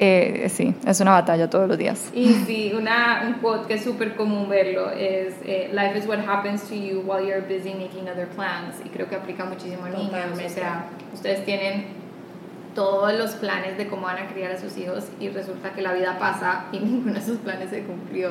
[0.00, 2.10] Eh, sí, es una batalla todos los días.
[2.14, 6.18] Y sí, una, un quote que es súper común verlo es eh, Life is what
[6.20, 8.76] happens to you while you're busy making other plans.
[8.84, 10.12] Y creo que aplica muchísimo a niños.
[10.44, 11.86] O sea, ustedes tienen
[12.74, 15.92] todos los planes de cómo van a criar a sus hijos y resulta que la
[15.94, 18.30] vida pasa y ninguno de esos planes se cumplió.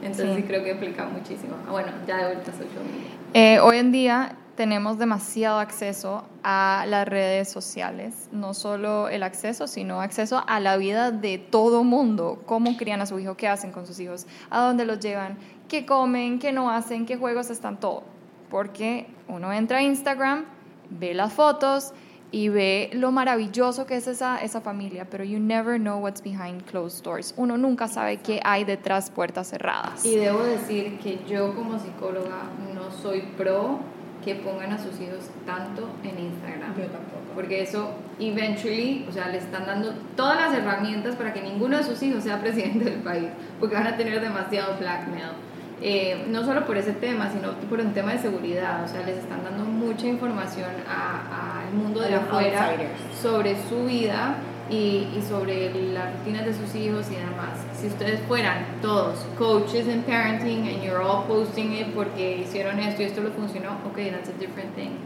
[0.00, 0.48] Entonces sí, Sí.
[0.48, 1.54] creo que aplica muchísimo.
[1.68, 3.10] Ah, bueno, ya de vuelta a social media.
[3.34, 9.68] Eh, hoy en día tenemos demasiado acceso a las redes sociales, no solo el acceso,
[9.68, 13.70] sino acceso a la vida de todo mundo, cómo crían a su hijo, qué hacen
[13.70, 17.78] con sus hijos, a dónde los llevan, qué comen, qué no hacen, qué juegos están,
[17.78, 18.02] todo.
[18.50, 20.44] Porque uno entra a Instagram,
[20.90, 21.92] ve las fotos
[22.32, 26.64] y ve lo maravilloso que es esa, esa familia, pero you never know what's behind
[26.64, 27.32] closed doors.
[27.36, 30.04] Uno nunca sabe qué hay detrás puertas cerradas.
[30.04, 32.42] Y debo decir que yo como psicóloga
[32.74, 33.78] no soy pro
[34.24, 36.76] que pongan a sus hijos tanto en Instagram.
[36.76, 37.18] Yo tampoco.
[37.34, 41.84] Porque eso, eventually, o sea, le están dando todas las herramientas para que ninguno de
[41.84, 43.28] sus hijos sea presidente del país,
[43.60, 45.32] porque van a tener demasiado blackmail.
[45.80, 49.18] Eh, no solo por ese tema, sino por un tema de seguridad, o sea, les
[49.18, 52.74] están dando mucha información al mundo de afuera
[53.22, 54.34] sobre su vida
[54.68, 57.67] y, y sobre las rutinas de sus hijos y demás.
[57.80, 63.02] Si ustedes fueran todos coaches in parenting and you're all posting it porque hicieron esto
[63.02, 64.96] y esto lo funcionó, ok, that's a different thing.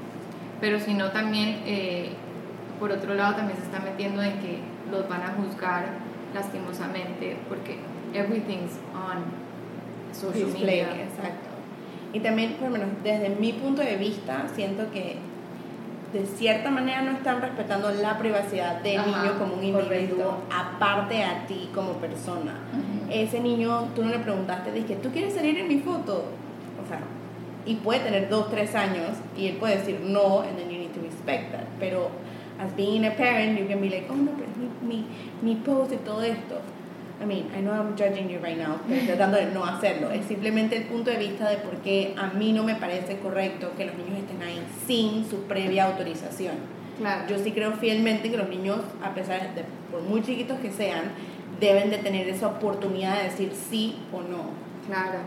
[0.61, 2.13] Pero si no, también, eh,
[2.81, 4.59] por otro lado, también se está metiendo en que
[4.91, 5.85] los van a juzgar
[6.33, 7.77] lastimosamente porque
[8.15, 9.25] everything's on
[10.15, 11.03] social Display, media.
[11.03, 11.49] exacto.
[12.15, 15.17] Y también, por lo menos desde mi punto de vista, siento que
[16.13, 20.35] de cierta manera no están respetando la privacidad del Ajá, niño como un individuo, correcto.
[20.51, 22.55] aparte a ti como persona.
[23.11, 26.25] Ese niño, tú no le preguntaste, dije, ¿tú quieres salir en mi foto?
[26.85, 27.01] O sea,
[27.65, 30.93] y puede tener dos, tres años, y él puede decir no, and then you need
[30.93, 31.65] to respect that.
[31.79, 32.11] Pero,
[32.61, 35.07] as being a parent, you can be like, oh no, pero es mi, mi,
[35.43, 36.61] mi post y todo esto.
[37.23, 40.11] I mean, I know I'm judging you right now, pero tratando de no hacerlo.
[40.11, 43.71] Es simplemente el punto de vista de por qué a mí no me parece correcto
[43.77, 46.57] que los niños estén ahí sin su previa autorización.
[46.99, 47.29] Claro.
[47.29, 51.13] Yo sí creo fielmente que los niños, a pesar de, por muy chiquitos que sean,
[51.61, 54.51] deben de tener esa oportunidad de decir sí o no.
[54.89, 55.21] Claro,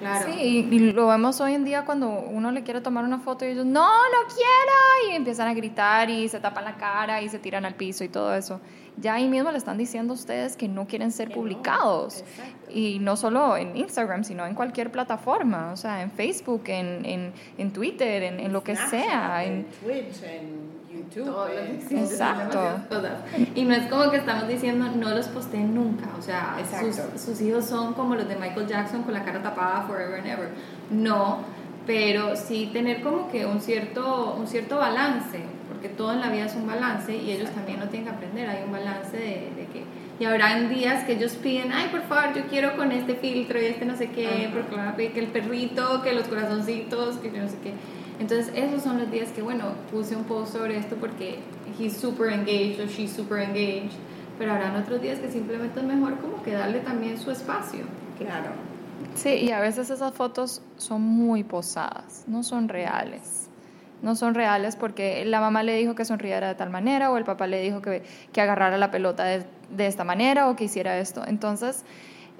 [0.00, 0.32] claro.
[0.32, 3.44] Sí, y, y lo vemos hoy en día cuando uno le quiere tomar una foto
[3.44, 7.28] y ellos, no, no quiero, y empiezan a gritar y se tapan la cara y
[7.28, 8.58] se tiran al piso y todo eso.
[8.98, 12.20] Ya ahí mismo le están diciendo a ustedes que no quieren ser Que publicados.
[12.20, 12.70] Exacto.
[12.70, 17.32] Y no solo en Instagram, sino en cualquier plataforma, o sea, en Facebook, en, en,
[17.58, 19.44] en Twitter, en, en lo que Snapchat, sea.
[19.44, 21.24] en En, Twitch, en YouTube.
[21.24, 22.60] Todo Exacto.
[22.88, 23.18] cosas.
[23.54, 27.10] Y no es como que estamos diciendo no los posteen nunca, o sea, Exacto.
[27.12, 30.26] sus, sus hijos son como los de Michael Jackson con la cara tapada forever and
[30.28, 30.48] ever.
[30.90, 31.38] No,
[31.86, 35.40] pero sí tener como que un cierto, un cierto balance,
[35.82, 38.48] porque todo en la vida es un balance y ellos también lo tienen que aprender,
[38.48, 39.82] hay un balance de, de que...
[40.20, 43.64] Y habrán días que ellos piden, ay, por favor, yo quiero con este filtro y
[43.64, 44.54] este no sé qué, Ajá.
[44.54, 47.72] porque van a pedir que el perrito, que los corazoncitos, que yo no sé qué.
[48.20, 51.40] Entonces, esos son los días que, bueno, puse un post sobre esto porque
[51.80, 53.96] he's super engaged o she's super engaged,
[54.38, 57.80] pero habrán otros días que simplemente es mejor como que darle también su espacio.
[58.18, 58.50] Claro.
[59.16, 63.41] sí, y a veces esas fotos son muy posadas, no son reales.
[64.02, 67.24] No son reales porque la mamá le dijo que sonriera de tal manera o el
[67.24, 70.98] papá le dijo que, que agarrara la pelota de, de esta manera o que hiciera
[70.98, 71.22] esto.
[71.26, 71.84] Entonces,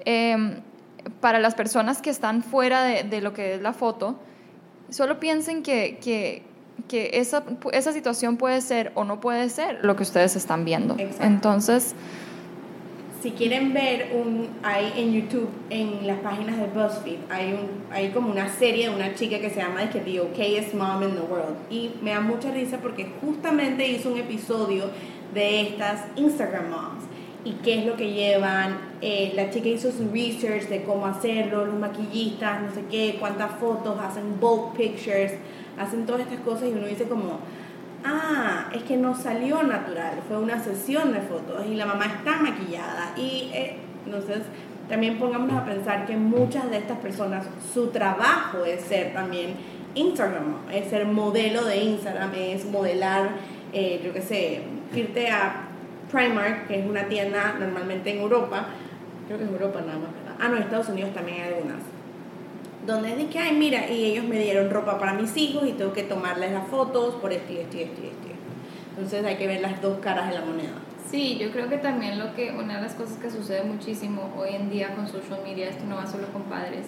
[0.05, 0.61] em,
[1.21, 4.19] para las personas que están fuera de, de lo que es la foto,
[4.89, 6.43] solo piensen que, que,
[6.87, 10.95] que esa, esa situación puede ser o no puede ser lo que ustedes están viendo.
[10.97, 11.23] Exacto.
[11.23, 11.95] Entonces,
[13.23, 18.09] Si quieren ver un, hay en YouTube, en las páginas de BuzzFeed, hay, un, hay
[18.09, 21.21] como una serie de una chica que se llama que The Okayest Mom in the
[21.21, 21.55] World.
[21.69, 24.89] Y me da mucha risa porque justamente hizo un episodio
[25.33, 27.05] de estas Instagram moms.
[27.45, 28.77] Y qué es lo que llevan.
[28.99, 33.51] Eh, la chica hizo su research de cómo hacerlo, los maquillistas, no sé qué, cuántas
[33.51, 35.31] fotos, hacen bulk pictures,
[35.77, 37.39] hacen todas estas cosas y uno dice como,
[38.05, 42.37] ah, es que no salió natural, fue una sesión de fotos y la mamá está
[42.37, 43.13] maquillada.
[43.17, 44.39] Y eh, entonces
[44.89, 49.55] también pongámonos a pensar que muchas de estas personas, su trabajo es ser también
[49.95, 53.29] Instagram, es ser modelo de Instagram, es modelar,
[53.71, 54.61] eh, yo qué sé,
[54.93, 55.67] irte a
[56.11, 58.67] Primark, que es una tienda normalmente en Europa,
[59.27, 60.35] creo que en Europa nada más, ¿verdad?
[60.39, 61.92] Ah, no, Estados Unidos también hay algunas.
[62.85, 65.93] Donde es que, ay, mira, y ellos me dieron ropa para mis hijos y tengo
[65.93, 68.23] que tomarles las fotos por esto y esto y esto y esto.
[68.95, 70.73] Entonces hay que ver las dos caras de la moneda.
[71.09, 74.55] Sí, yo creo que también lo que, una de las cosas que sucede muchísimo hoy
[74.55, 76.87] en día con social media, esto no va solo con padres,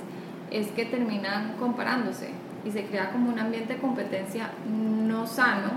[0.52, 2.30] es que terminan comparándose
[2.66, 5.72] y se crea como un ambiente de competencia no sano.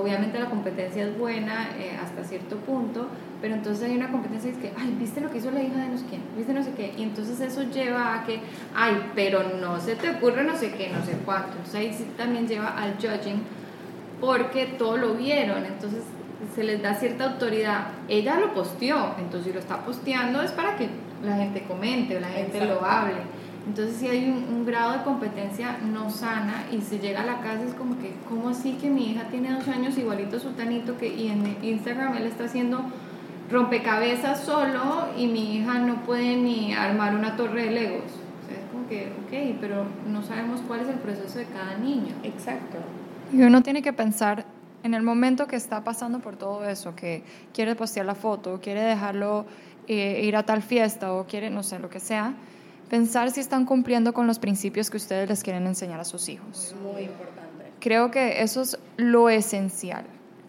[0.00, 3.08] Obviamente la competencia es buena eh, hasta cierto punto,
[3.42, 5.88] pero entonces hay una competencia es que, ay, ¿viste lo que hizo la hija de
[5.88, 6.22] no sé quién?
[6.36, 6.94] ¿Viste no sé qué?
[6.96, 8.40] Y entonces eso lleva a que,
[8.72, 11.48] ay, pero no se te ocurre no sé qué, no sé cuánto.
[11.48, 13.42] Entonces ahí sí también lleva al judging
[14.20, 16.04] porque todo lo vieron, entonces
[16.54, 17.88] se les da cierta autoridad.
[18.08, 20.88] Ella lo posteó, entonces si lo está posteando es para que
[21.24, 23.22] la gente comente, la gente lo hable.
[23.66, 27.64] Entonces si hay un, grado de competencia no sana y se llega a la casa
[27.64, 30.96] es como que, ¿cómo así que mi hija tiene dos años igualito a su tanito
[30.96, 32.84] que y en Instagram él está haciendo
[33.52, 38.04] rompecabezas solo y mi hija no puede ni armar una torre de legos?
[38.04, 41.76] O sea, es como que, ok, pero no sabemos cuál es el proceso de cada
[41.76, 42.14] niño.
[42.24, 42.78] Exacto.
[43.32, 44.44] Y uno tiene que pensar
[44.82, 48.82] en el momento que está pasando por todo eso, que quiere postear la foto, quiere
[48.82, 49.46] dejarlo
[49.86, 52.34] eh, ir a tal fiesta o quiere, no sé, lo que sea,
[52.88, 56.74] pensar si están cumpliendo con los principios que ustedes les quieren enseñar a sus hijos.
[56.82, 57.72] Muy importante.
[57.80, 60.04] Creo que eso es lo esencial.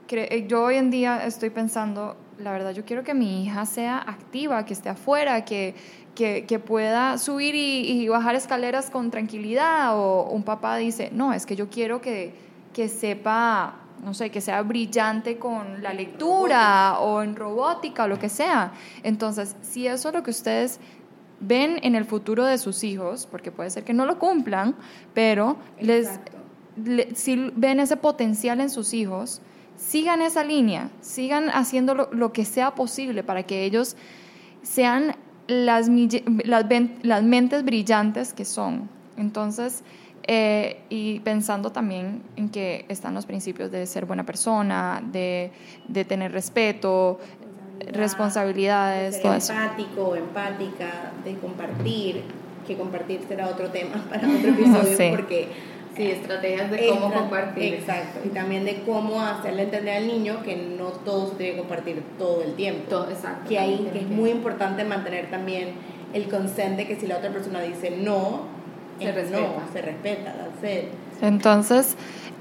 [0.09, 3.98] Eh, yo hoy en día estoy pensando, la verdad, yo quiero que mi hija sea
[3.98, 5.76] activa, que esté afuera, que,
[6.15, 9.98] que, que pueda subir y, y bajar escaleras con tranquilidad.
[9.98, 12.34] O un papá dice, no, es que yo quiero que,
[12.74, 18.19] que sepa no sé, que sea brillante con la lectura o en robótica o lo
[18.19, 18.74] que sea.
[19.02, 20.80] Entonces, si eso es lo que ustedes
[21.39, 24.76] ven en el futuro de sus hijos, porque puede ser que no lo cumplan,
[25.13, 26.19] pero les,
[27.15, 29.41] si ven ese potencial en sus hijos,
[29.77, 33.95] sigan esa línea, sigan haciendo lo, que sea posible para que ellos
[34.62, 35.15] sean
[35.47, 35.89] las,
[36.45, 36.65] las,
[37.01, 38.89] las mentes brillantes que son.
[39.17, 39.83] Entonces,
[40.25, 45.51] eh, y pensando también en que están los principios de ser buena persona, de,
[45.88, 47.19] de tener respeto,
[47.91, 52.23] responsabilidades, de ser empático, empática, de compartir,
[52.65, 55.49] que compartir será otro tema para otro episodio porque
[55.95, 57.75] sí, estrategias de cómo compartir.
[57.75, 61.60] Exacto, y también de cómo hacerle entender al niño que no todo se tiene que
[61.60, 62.84] compartir todo el tiempo.
[62.89, 63.49] Todo, exacto.
[63.49, 65.73] Que ahí que es muy importante mantener también
[66.13, 68.41] el consente que si la otra persona dice no,
[68.99, 69.39] se respeta.
[69.39, 70.36] No, se respeta,
[71.21, 71.95] Entonces,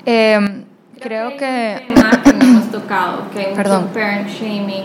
[0.07, 0.65] eh,
[1.01, 1.83] creo que...
[1.89, 3.83] tema que hemos tocado, que hay Perdón.
[3.83, 4.85] mucho parent shaming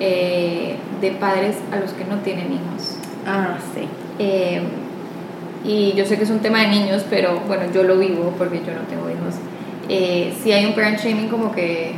[0.00, 2.96] eh, de padres a los que no tienen hijos.
[3.26, 3.88] Ah, sí.
[4.18, 4.62] Eh,
[5.64, 8.58] y yo sé que es un tema de niños, pero bueno, yo lo vivo porque
[8.58, 9.36] yo no tengo hijos.
[9.88, 11.94] Eh, si hay un parent shaming como que...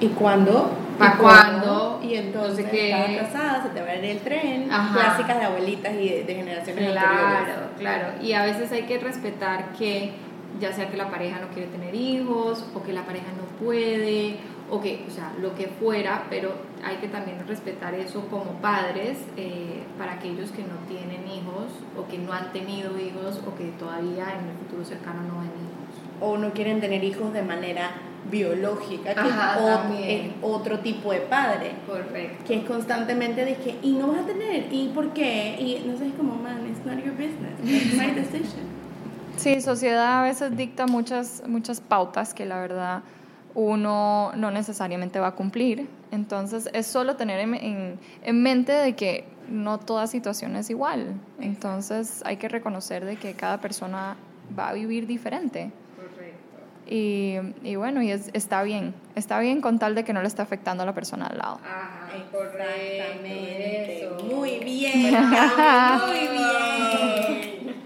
[0.00, 0.70] ¿Y cuándo?
[0.98, 2.00] ¿Para cuándo?
[2.02, 6.08] Y entonces que estás casada, se te va ir el tren, clásicas de abuelitas y
[6.08, 7.54] de, generaciones claro, anteriores.
[7.78, 8.22] Claro, claro.
[8.22, 10.12] Y a veces hay que respetar que
[10.60, 14.36] ya sea que la pareja no quiere tener hijos o que la pareja no puede
[14.70, 16.52] o que, o sea, lo que fuera, pero
[16.84, 22.06] hay que también respetar eso como padres eh, para aquellos que no tienen hijos o
[22.08, 26.20] que no han tenido hijos o que todavía en el futuro cercano no ven hijos.
[26.20, 27.90] O no quieren tener hijos de manera
[28.30, 31.72] biológica, que es, otro tipo de padre.
[31.86, 32.44] Correcto.
[32.46, 36.10] Que es constantemente dije, y no vas a tener, y por qué, y no sé,
[36.16, 38.80] como, man, it's not your business, it's my decision.
[39.36, 43.02] Sí, sociedad a veces dicta muchas, muchas pautas que la verdad
[43.54, 45.88] uno no necesariamente va a cumplir.
[46.10, 51.14] Entonces es solo tener en, en mente de que no toda situación es igual.
[51.40, 54.16] Entonces hay que reconocer de que cada persona
[54.58, 55.70] va a vivir diferente.
[56.88, 58.94] Y, y bueno, y está bien.
[59.14, 61.60] Está bien con tal de que no le esté afectando a la persona al lado.
[61.64, 64.08] Ajá, Exactamente.
[64.24, 65.14] Muy bien,
[66.06, 67.80] muy bien.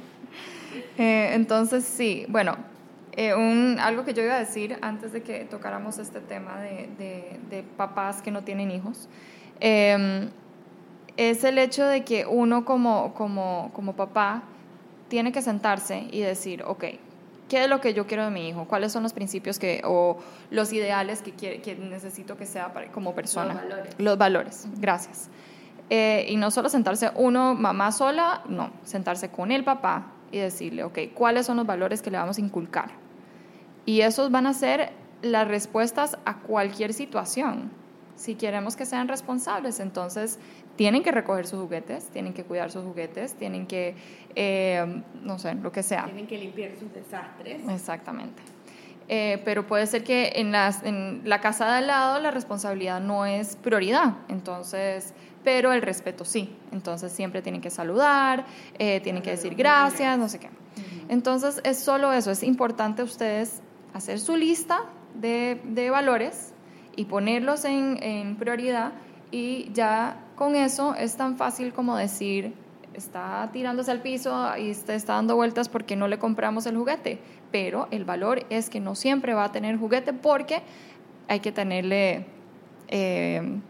[0.97, 2.57] Eh, entonces, sí, bueno,
[3.17, 6.89] eh, un, algo que yo iba a decir antes de que tocáramos este tema de,
[6.99, 9.09] de, de papás que no tienen hijos,
[9.61, 10.29] eh,
[11.17, 14.43] es el hecho de que uno como, como, como papá
[15.09, 16.85] tiene que sentarse y decir, ok,
[17.49, 18.65] ¿Qué es lo que yo quiero de mi hijo?
[18.65, 20.19] ¿Cuáles son los principios que, o
[20.51, 23.53] los ideales que, quiere, que necesito que sea como persona?
[23.53, 23.95] Los valores.
[23.99, 25.29] Los valores, gracias.
[25.91, 30.85] Eh, y no solo sentarse uno, mamá sola, no, sentarse con el papá y decirle,
[30.85, 33.04] ok, ¿cuáles son los valores que le vamos a inculcar?
[33.87, 37.71] Y esos van a ser las respuestas a cualquier situación.
[38.17, 40.39] Si queremos que sean responsables, entonces
[40.77, 43.95] tienen que recoger sus juguetes, tienen que cuidar sus juguetes, tienen que,
[44.37, 46.05] eh, no sé, lo que sea.
[46.05, 47.61] Tienen que limpiar sus desastres.
[47.69, 48.43] Exactamente.
[49.09, 53.01] eh, pero puede ser que en, las, en la casa de al lado la responsabilidad
[53.01, 55.13] no es prioridad, entonces,
[55.43, 58.47] pero el respeto sí, entonces siempre tienen que saludar,
[58.79, 60.49] eh, tienen que decir gracias, no sé qué.
[61.09, 63.61] Entonces es solo eso, es importante ustedes
[63.95, 64.81] hacer su lista
[65.15, 66.53] de, de valores
[66.97, 68.93] y ponerlos en, en prioridad
[69.31, 72.55] y ya con eso es tan fácil como decir,
[72.93, 77.19] está tirándose al piso y está, está dando vueltas porque no le compramos el juguete.
[77.51, 80.63] Pero el valor es que no siempre va a tener juguete porque
[81.29, 82.27] hay que tenerle...
[82.89, 83.61] eh,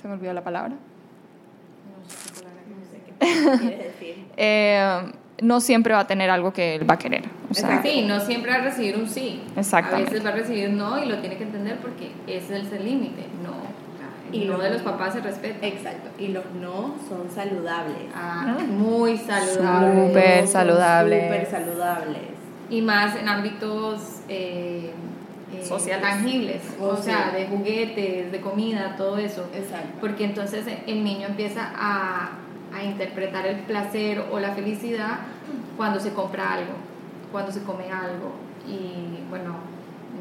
[0.00, 0.74] se me olvidó la palabra.
[0.74, 4.26] No sé qué palabra, no sé qué quieres decir.
[4.36, 7.24] Eh, no siempre va a tener algo que él va a querer.
[7.50, 9.40] O sea, Sí, no siempre va a recibir un sí.
[9.56, 10.10] Exactamente.
[10.10, 12.72] A veces va a recibir un no y lo tiene que entender porque ese es
[12.72, 13.22] el límite.
[13.42, 13.68] No.
[14.30, 15.66] Y lo- de los papás se respeta.
[15.66, 16.10] Exacto.
[16.18, 17.96] Y los no son saludables.
[18.14, 20.08] Ah, muy saludable.
[20.08, 21.22] Súper saludables.
[21.24, 22.22] Súper saludables.
[22.68, 24.90] Y más en ámbitos eh,
[25.54, 26.02] eh, Sociales.
[26.02, 26.60] tangibles.
[26.78, 27.04] Oh, o sí.
[27.04, 29.48] sea, de juguetes, de comida, todo eso.
[29.54, 29.88] Exacto.
[30.00, 32.32] Porque entonces el niño empieza a,
[32.74, 35.20] a interpretar el placer o la felicidad
[35.76, 36.72] cuando se compra algo,
[37.32, 38.32] cuando se come algo.
[38.66, 39.56] Y bueno,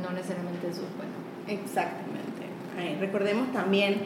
[0.01, 1.17] no necesariamente eso es bueno.
[1.47, 2.17] Exactamente.
[2.99, 4.01] Recordemos también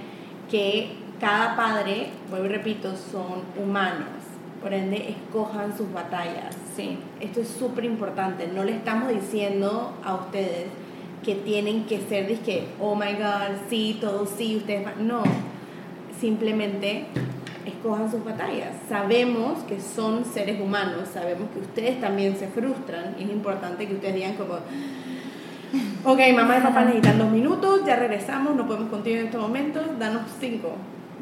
[0.50, 4.08] que cada padre, vuelvo y repito, son humanos.
[4.62, 6.56] Por ende, escojan sus batallas.
[6.76, 7.00] Sí.
[7.20, 8.48] Esto es súper importante.
[8.48, 10.68] No le estamos diciendo a ustedes
[11.24, 15.08] que tienen que ser, dizque, oh my god, sí, todo sí, ustedes van.
[15.08, 15.24] No.
[16.20, 17.06] Simplemente
[17.66, 18.70] escojan sus batallas.
[18.90, 23.16] Sabemos que son seres humanos, sabemos que ustedes también se frustran.
[23.20, 24.56] Es importante que ustedes digan como,
[26.06, 29.82] ok, mamá y papá necesitan dos minutos, ya regresamos, no podemos continuar en este momento,
[30.00, 30.74] danos cinco.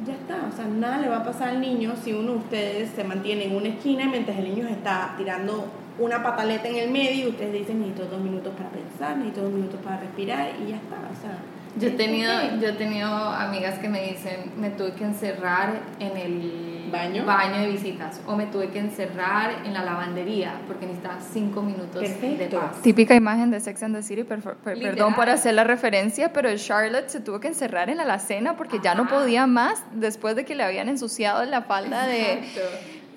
[0.06, 2.90] Ya está, o sea, nada le va a pasar al niño si uno de ustedes
[2.92, 5.66] se mantiene en una esquina mientras el niño está tirando
[6.00, 9.52] una pataleta en el medio y ustedes dicen necesito dos minutos para pensar, necesito dos
[9.52, 11.38] minutos para respirar y ya está, o sea.
[11.78, 16.18] Yo he tenido, yo he tenido amigas que me dicen, me tuve que encerrar en
[16.18, 17.24] el ¿Baño?
[17.24, 22.48] de visitas o me tuve que encerrar en la lavandería porque necesitaba cinco minutos de
[22.52, 22.82] paz.
[22.82, 27.08] Típica imagen de Sex and the City, per- perdón por hacer la referencia, pero Charlotte
[27.10, 30.56] se tuvo que encerrar en la alacena porque ya no podía más después de que
[30.56, 32.34] le habían ensuciado la falda de...
[32.34, 32.62] Exacto.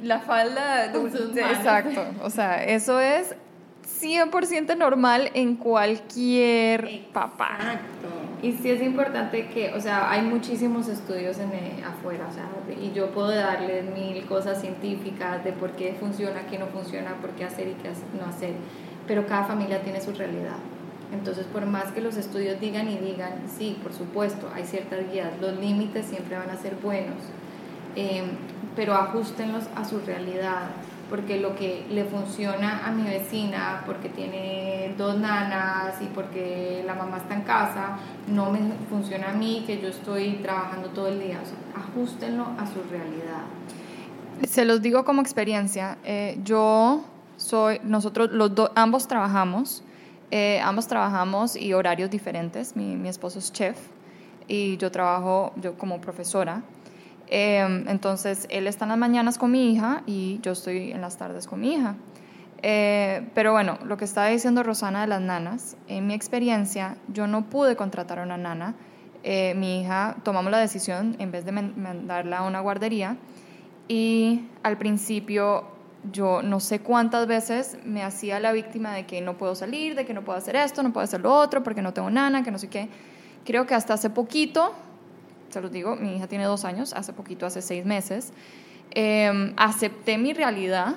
[0.03, 0.88] La falda...
[0.88, 1.57] De- manos.
[1.59, 3.34] exacto, o sea, eso es
[3.87, 7.57] 100% normal en cualquier papá.
[7.59, 8.09] Exacto.
[8.43, 12.49] Y sí es importante que, o sea, hay muchísimos estudios en, eh, afuera, o sea,
[12.74, 17.30] y yo puedo darles mil cosas científicas de por qué funciona, qué no funciona, por
[17.30, 18.55] qué hacer y qué no hacer,
[19.07, 20.57] pero cada familia tiene su realidad.
[21.12, 25.30] Entonces, por más que los estudios digan y digan, sí, por supuesto, hay ciertas guías,
[25.41, 27.18] los límites siempre van a ser buenos,
[27.95, 28.24] eh,
[28.74, 30.70] pero ajustenlos a su realidad,
[31.12, 36.94] porque lo que le funciona a mi vecina, porque tiene dos nanas y porque la
[36.94, 37.98] mamá está en casa,
[38.28, 41.38] no me funciona a mí, que yo estoy trabajando todo el día.
[41.42, 43.44] O sea, ajustenlo a su realidad.
[44.48, 45.98] Se los digo como experiencia.
[46.02, 47.04] eh, yo
[47.36, 49.84] soy, nosotros los dos, ambos trabajamos,
[50.30, 52.74] eh, ambos trabajamos y horarios diferentes.
[52.74, 53.76] Mi, mi esposo es chef
[54.48, 56.62] y yo trabajo yo como profesora.
[57.28, 61.16] Eh, entonces, él está en las mañanas con mi hija y yo estoy en las
[61.16, 61.94] tardes con mi hija.
[62.62, 67.26] Eh, pero bueno, lo que estaba diciendo Rosana de las nanas, en mi experiencia, yo
[67.26, 68.74] no pude contratar a una nana.
[69.24, 73.16] Eh, mi hija tomamos la decisión, en vez de man- mandarla a una guardería,
[73.88, 75.64] y al principio
[76.12, 80.04] yo no sé cuántas veces me hacía la víctima de que no puedo salir, de
[80.04, 82.50] que no puedo hacer esto, no puedo hacer lo otro, porque no tengo nana, que
[82.50, 82.88] no sé qué.
[83.44, 84.72] Creo que hasta hace poquito,
[85.53, 88.32] se los digo, mi hija tiene dos años, hace poquito, hace seis meses,
[88.94, 90.96] eh, acepté mi realidad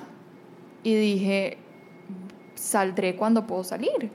[0.82, 1.58] y dije,
[2.54, 4.10] saldré cuando puedo salir,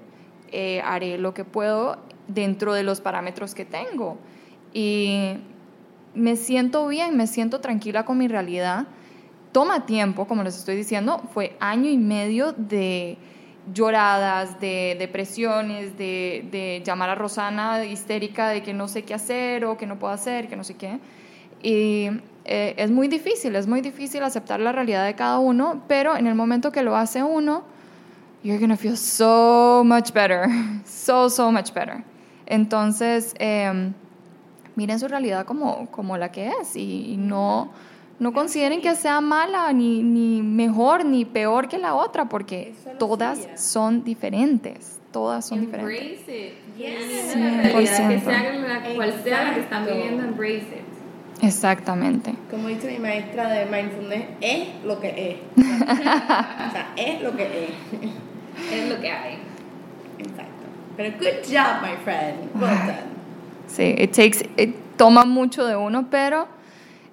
[0.54, 1.96] Eh, haré lo que puedo
[2.28, 4.18] dentro de los parámetros que tengo.
[4.74, 5.38] Y
[6.14, 8.86] me siento bien, me siento tranquila con mi realidad.
[9.54, 13.18] Toma tiempo, como les estoy diciendo, fue año y medio de
[13.74, 19.66] lloradas, de depresiones, de, de llamar a Rosana histérica de que no sé qué hacer
[19.66, 21.00] o que no puedo hacer, que no sé qué.
[21.62, 22.10] Y
[22.46, 26.26] eh, es muy difícil, es muy difícil aceptar la realidad de cada uno, pero en
[26.28, 27.64] el momento que lo hace uno,
[28.44, 30.48] you're gonna feel so much better,
[30.86, 32.04] so, so much better.
[32.48, 33.92] Entonces, eh,
[34.76, 37.72] miren su realidad como, como la que es y, y no,
[38.20, 43.40] no consideren que sea mala, ni, ni mejor, ni peor que la otra, porque todas
[43.40, 43.58] suya.
[43.58, 46.02] son diferentes, todas son diferentes.
[46.02, 46.54] Embrace it.
[46.78, 47.36] Yes.
[47.36, 48.24] La realidad, que 100%.
[48.24, 50.92] sea la cual sea la que están viviendo, embrace it.
[51.44, 52.36] Exactamente.
[52.52, 55.66] Como dice mi maestra de mindfulness, es lo que es.
[55.66, 55.96] o
[56.72, 57.72] sea, es lo que es.
[58.72, 59.40] Es lo que hay.
[60.20, 60.52] Exacto.
[60.96, 62.52] Pero good job, my friend.
[62.54, 63.12] Well done.
[63.68, 66.48] Sí, it takes, it toma mucho de uno, pero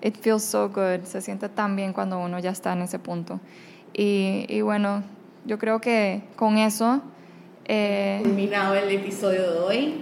[0.02, 1.04] it feels so good.
[1.04, 3.40] Se siente tan bien cuando uno ya está en ese punto.
[3.92, 5.02] Y, y bueno,
[5.44, 7.00] yo creo que con eso...
[7.66, 9.94] Eh, Culminado el episodio de hoy.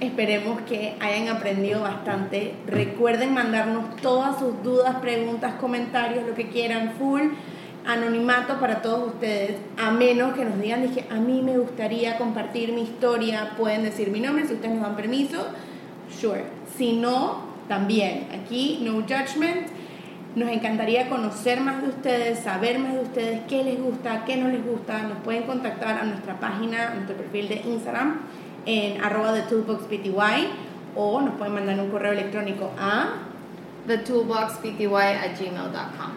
[0.00, 2.54] Esperemos que hayan aprendido bastante.
[2.66, 7.22] Recuerden mandarnos todas sus dudas, preguntas, comentarios, lo que quieran, full
[7.86, 12.72] anonimato para todos ustedes, a menos que nos digan, dije, a mí me gustaría compartir
[12.72, 15.46] mi historia, pueden decir mi nombre si ustedes nos dan permiso,
[16.20, 16.44] sure.
[16.76, 19.68] Si no, también, aquí no judgment.
[20.34, 24.48] Nos encantaría conocer más de ustedes, saber más de ustedes, qué les gusta, qué no
[24.48, 25.02] les gusta.
[25.04, 28.20] Nos pueden contactar a nuestra página, a nuestro perfil de Instagram
[28.66, 30.12] en arroba the toolboxpty
[30.96, 33.14] o nos pueden mandar un correo electrónico a
[33.86, 36.12] thetoolboxpty at gmail.com.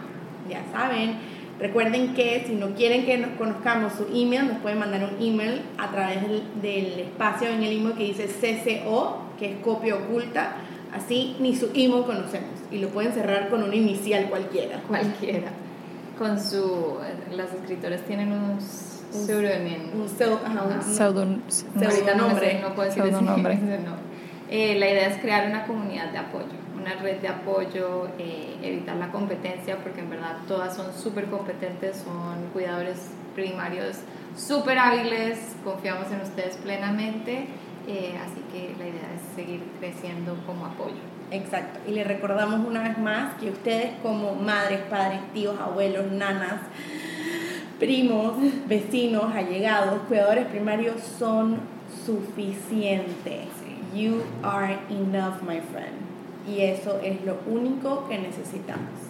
[0.50, 1.18] Ya saben.
[1.60, 5.62] Recuerden que si no quieren que nos conozcamos su email, nos pueden mandar un email
[5.78, 10.56] a través del, del espacio en el email que dice CCO, que es copia oculta.
[10.94, 14.82] Así ni su email conocemos y lo pueden cerrar con una inicial cualquiera.
[14.88, 15.50] Cualquiera.
[16.18, 16.98] Con su.
[17.36, 18.64] Las escritoras tienen unos
[19.12, 19.92] pseudonym.
[20.02, 21.42] Un pseudo, ajá, un- pseudon-
[21.84, 22.60] Ahorita no, nombre.
[22.62, 23.54] no puedo decir Pseudonombre.
[23.54, 23.94] ese, no.
[24.50, 28.96] Eh, la idea es crear una comunidad de apoyo, una red de apoyo, eh, evitar
[28.98, 33.98] la competencia, porque en verdad todas son súper competentes, son cuidadores primarios
[34.36, 37.46] súper hábiles, confiamos en ustedes plenamente,
[37.90, 41.02] eh, así que la idea es seguir creciendo como apoyo.
[41.32, 41.80] Exacto.
[41.88, 46.62] Y les recordamos una vez más que ustedes como madres, padres, tíos, abuelos, nanas,
[47.80, 48.34] primos,
[48.68, 51.60] vecinos, allegados, cuidadores primarios son
[52.06, 53.48] suficientes.
[53.96, 55.98] You are enough, my friend.
[56.48, 59.09] Y eso es lo único que necesitamos.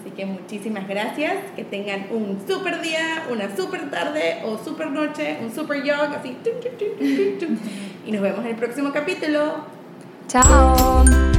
[0.00, 1.34] Así que muchísimas gracias.
[1.54, 6.36] Que tengan un super día, una super tarde o super noche, un super jog, así.
[8.06, 9.56] Y nos vemos en el próximo capítulo.
[10.26, 11.29] Chao.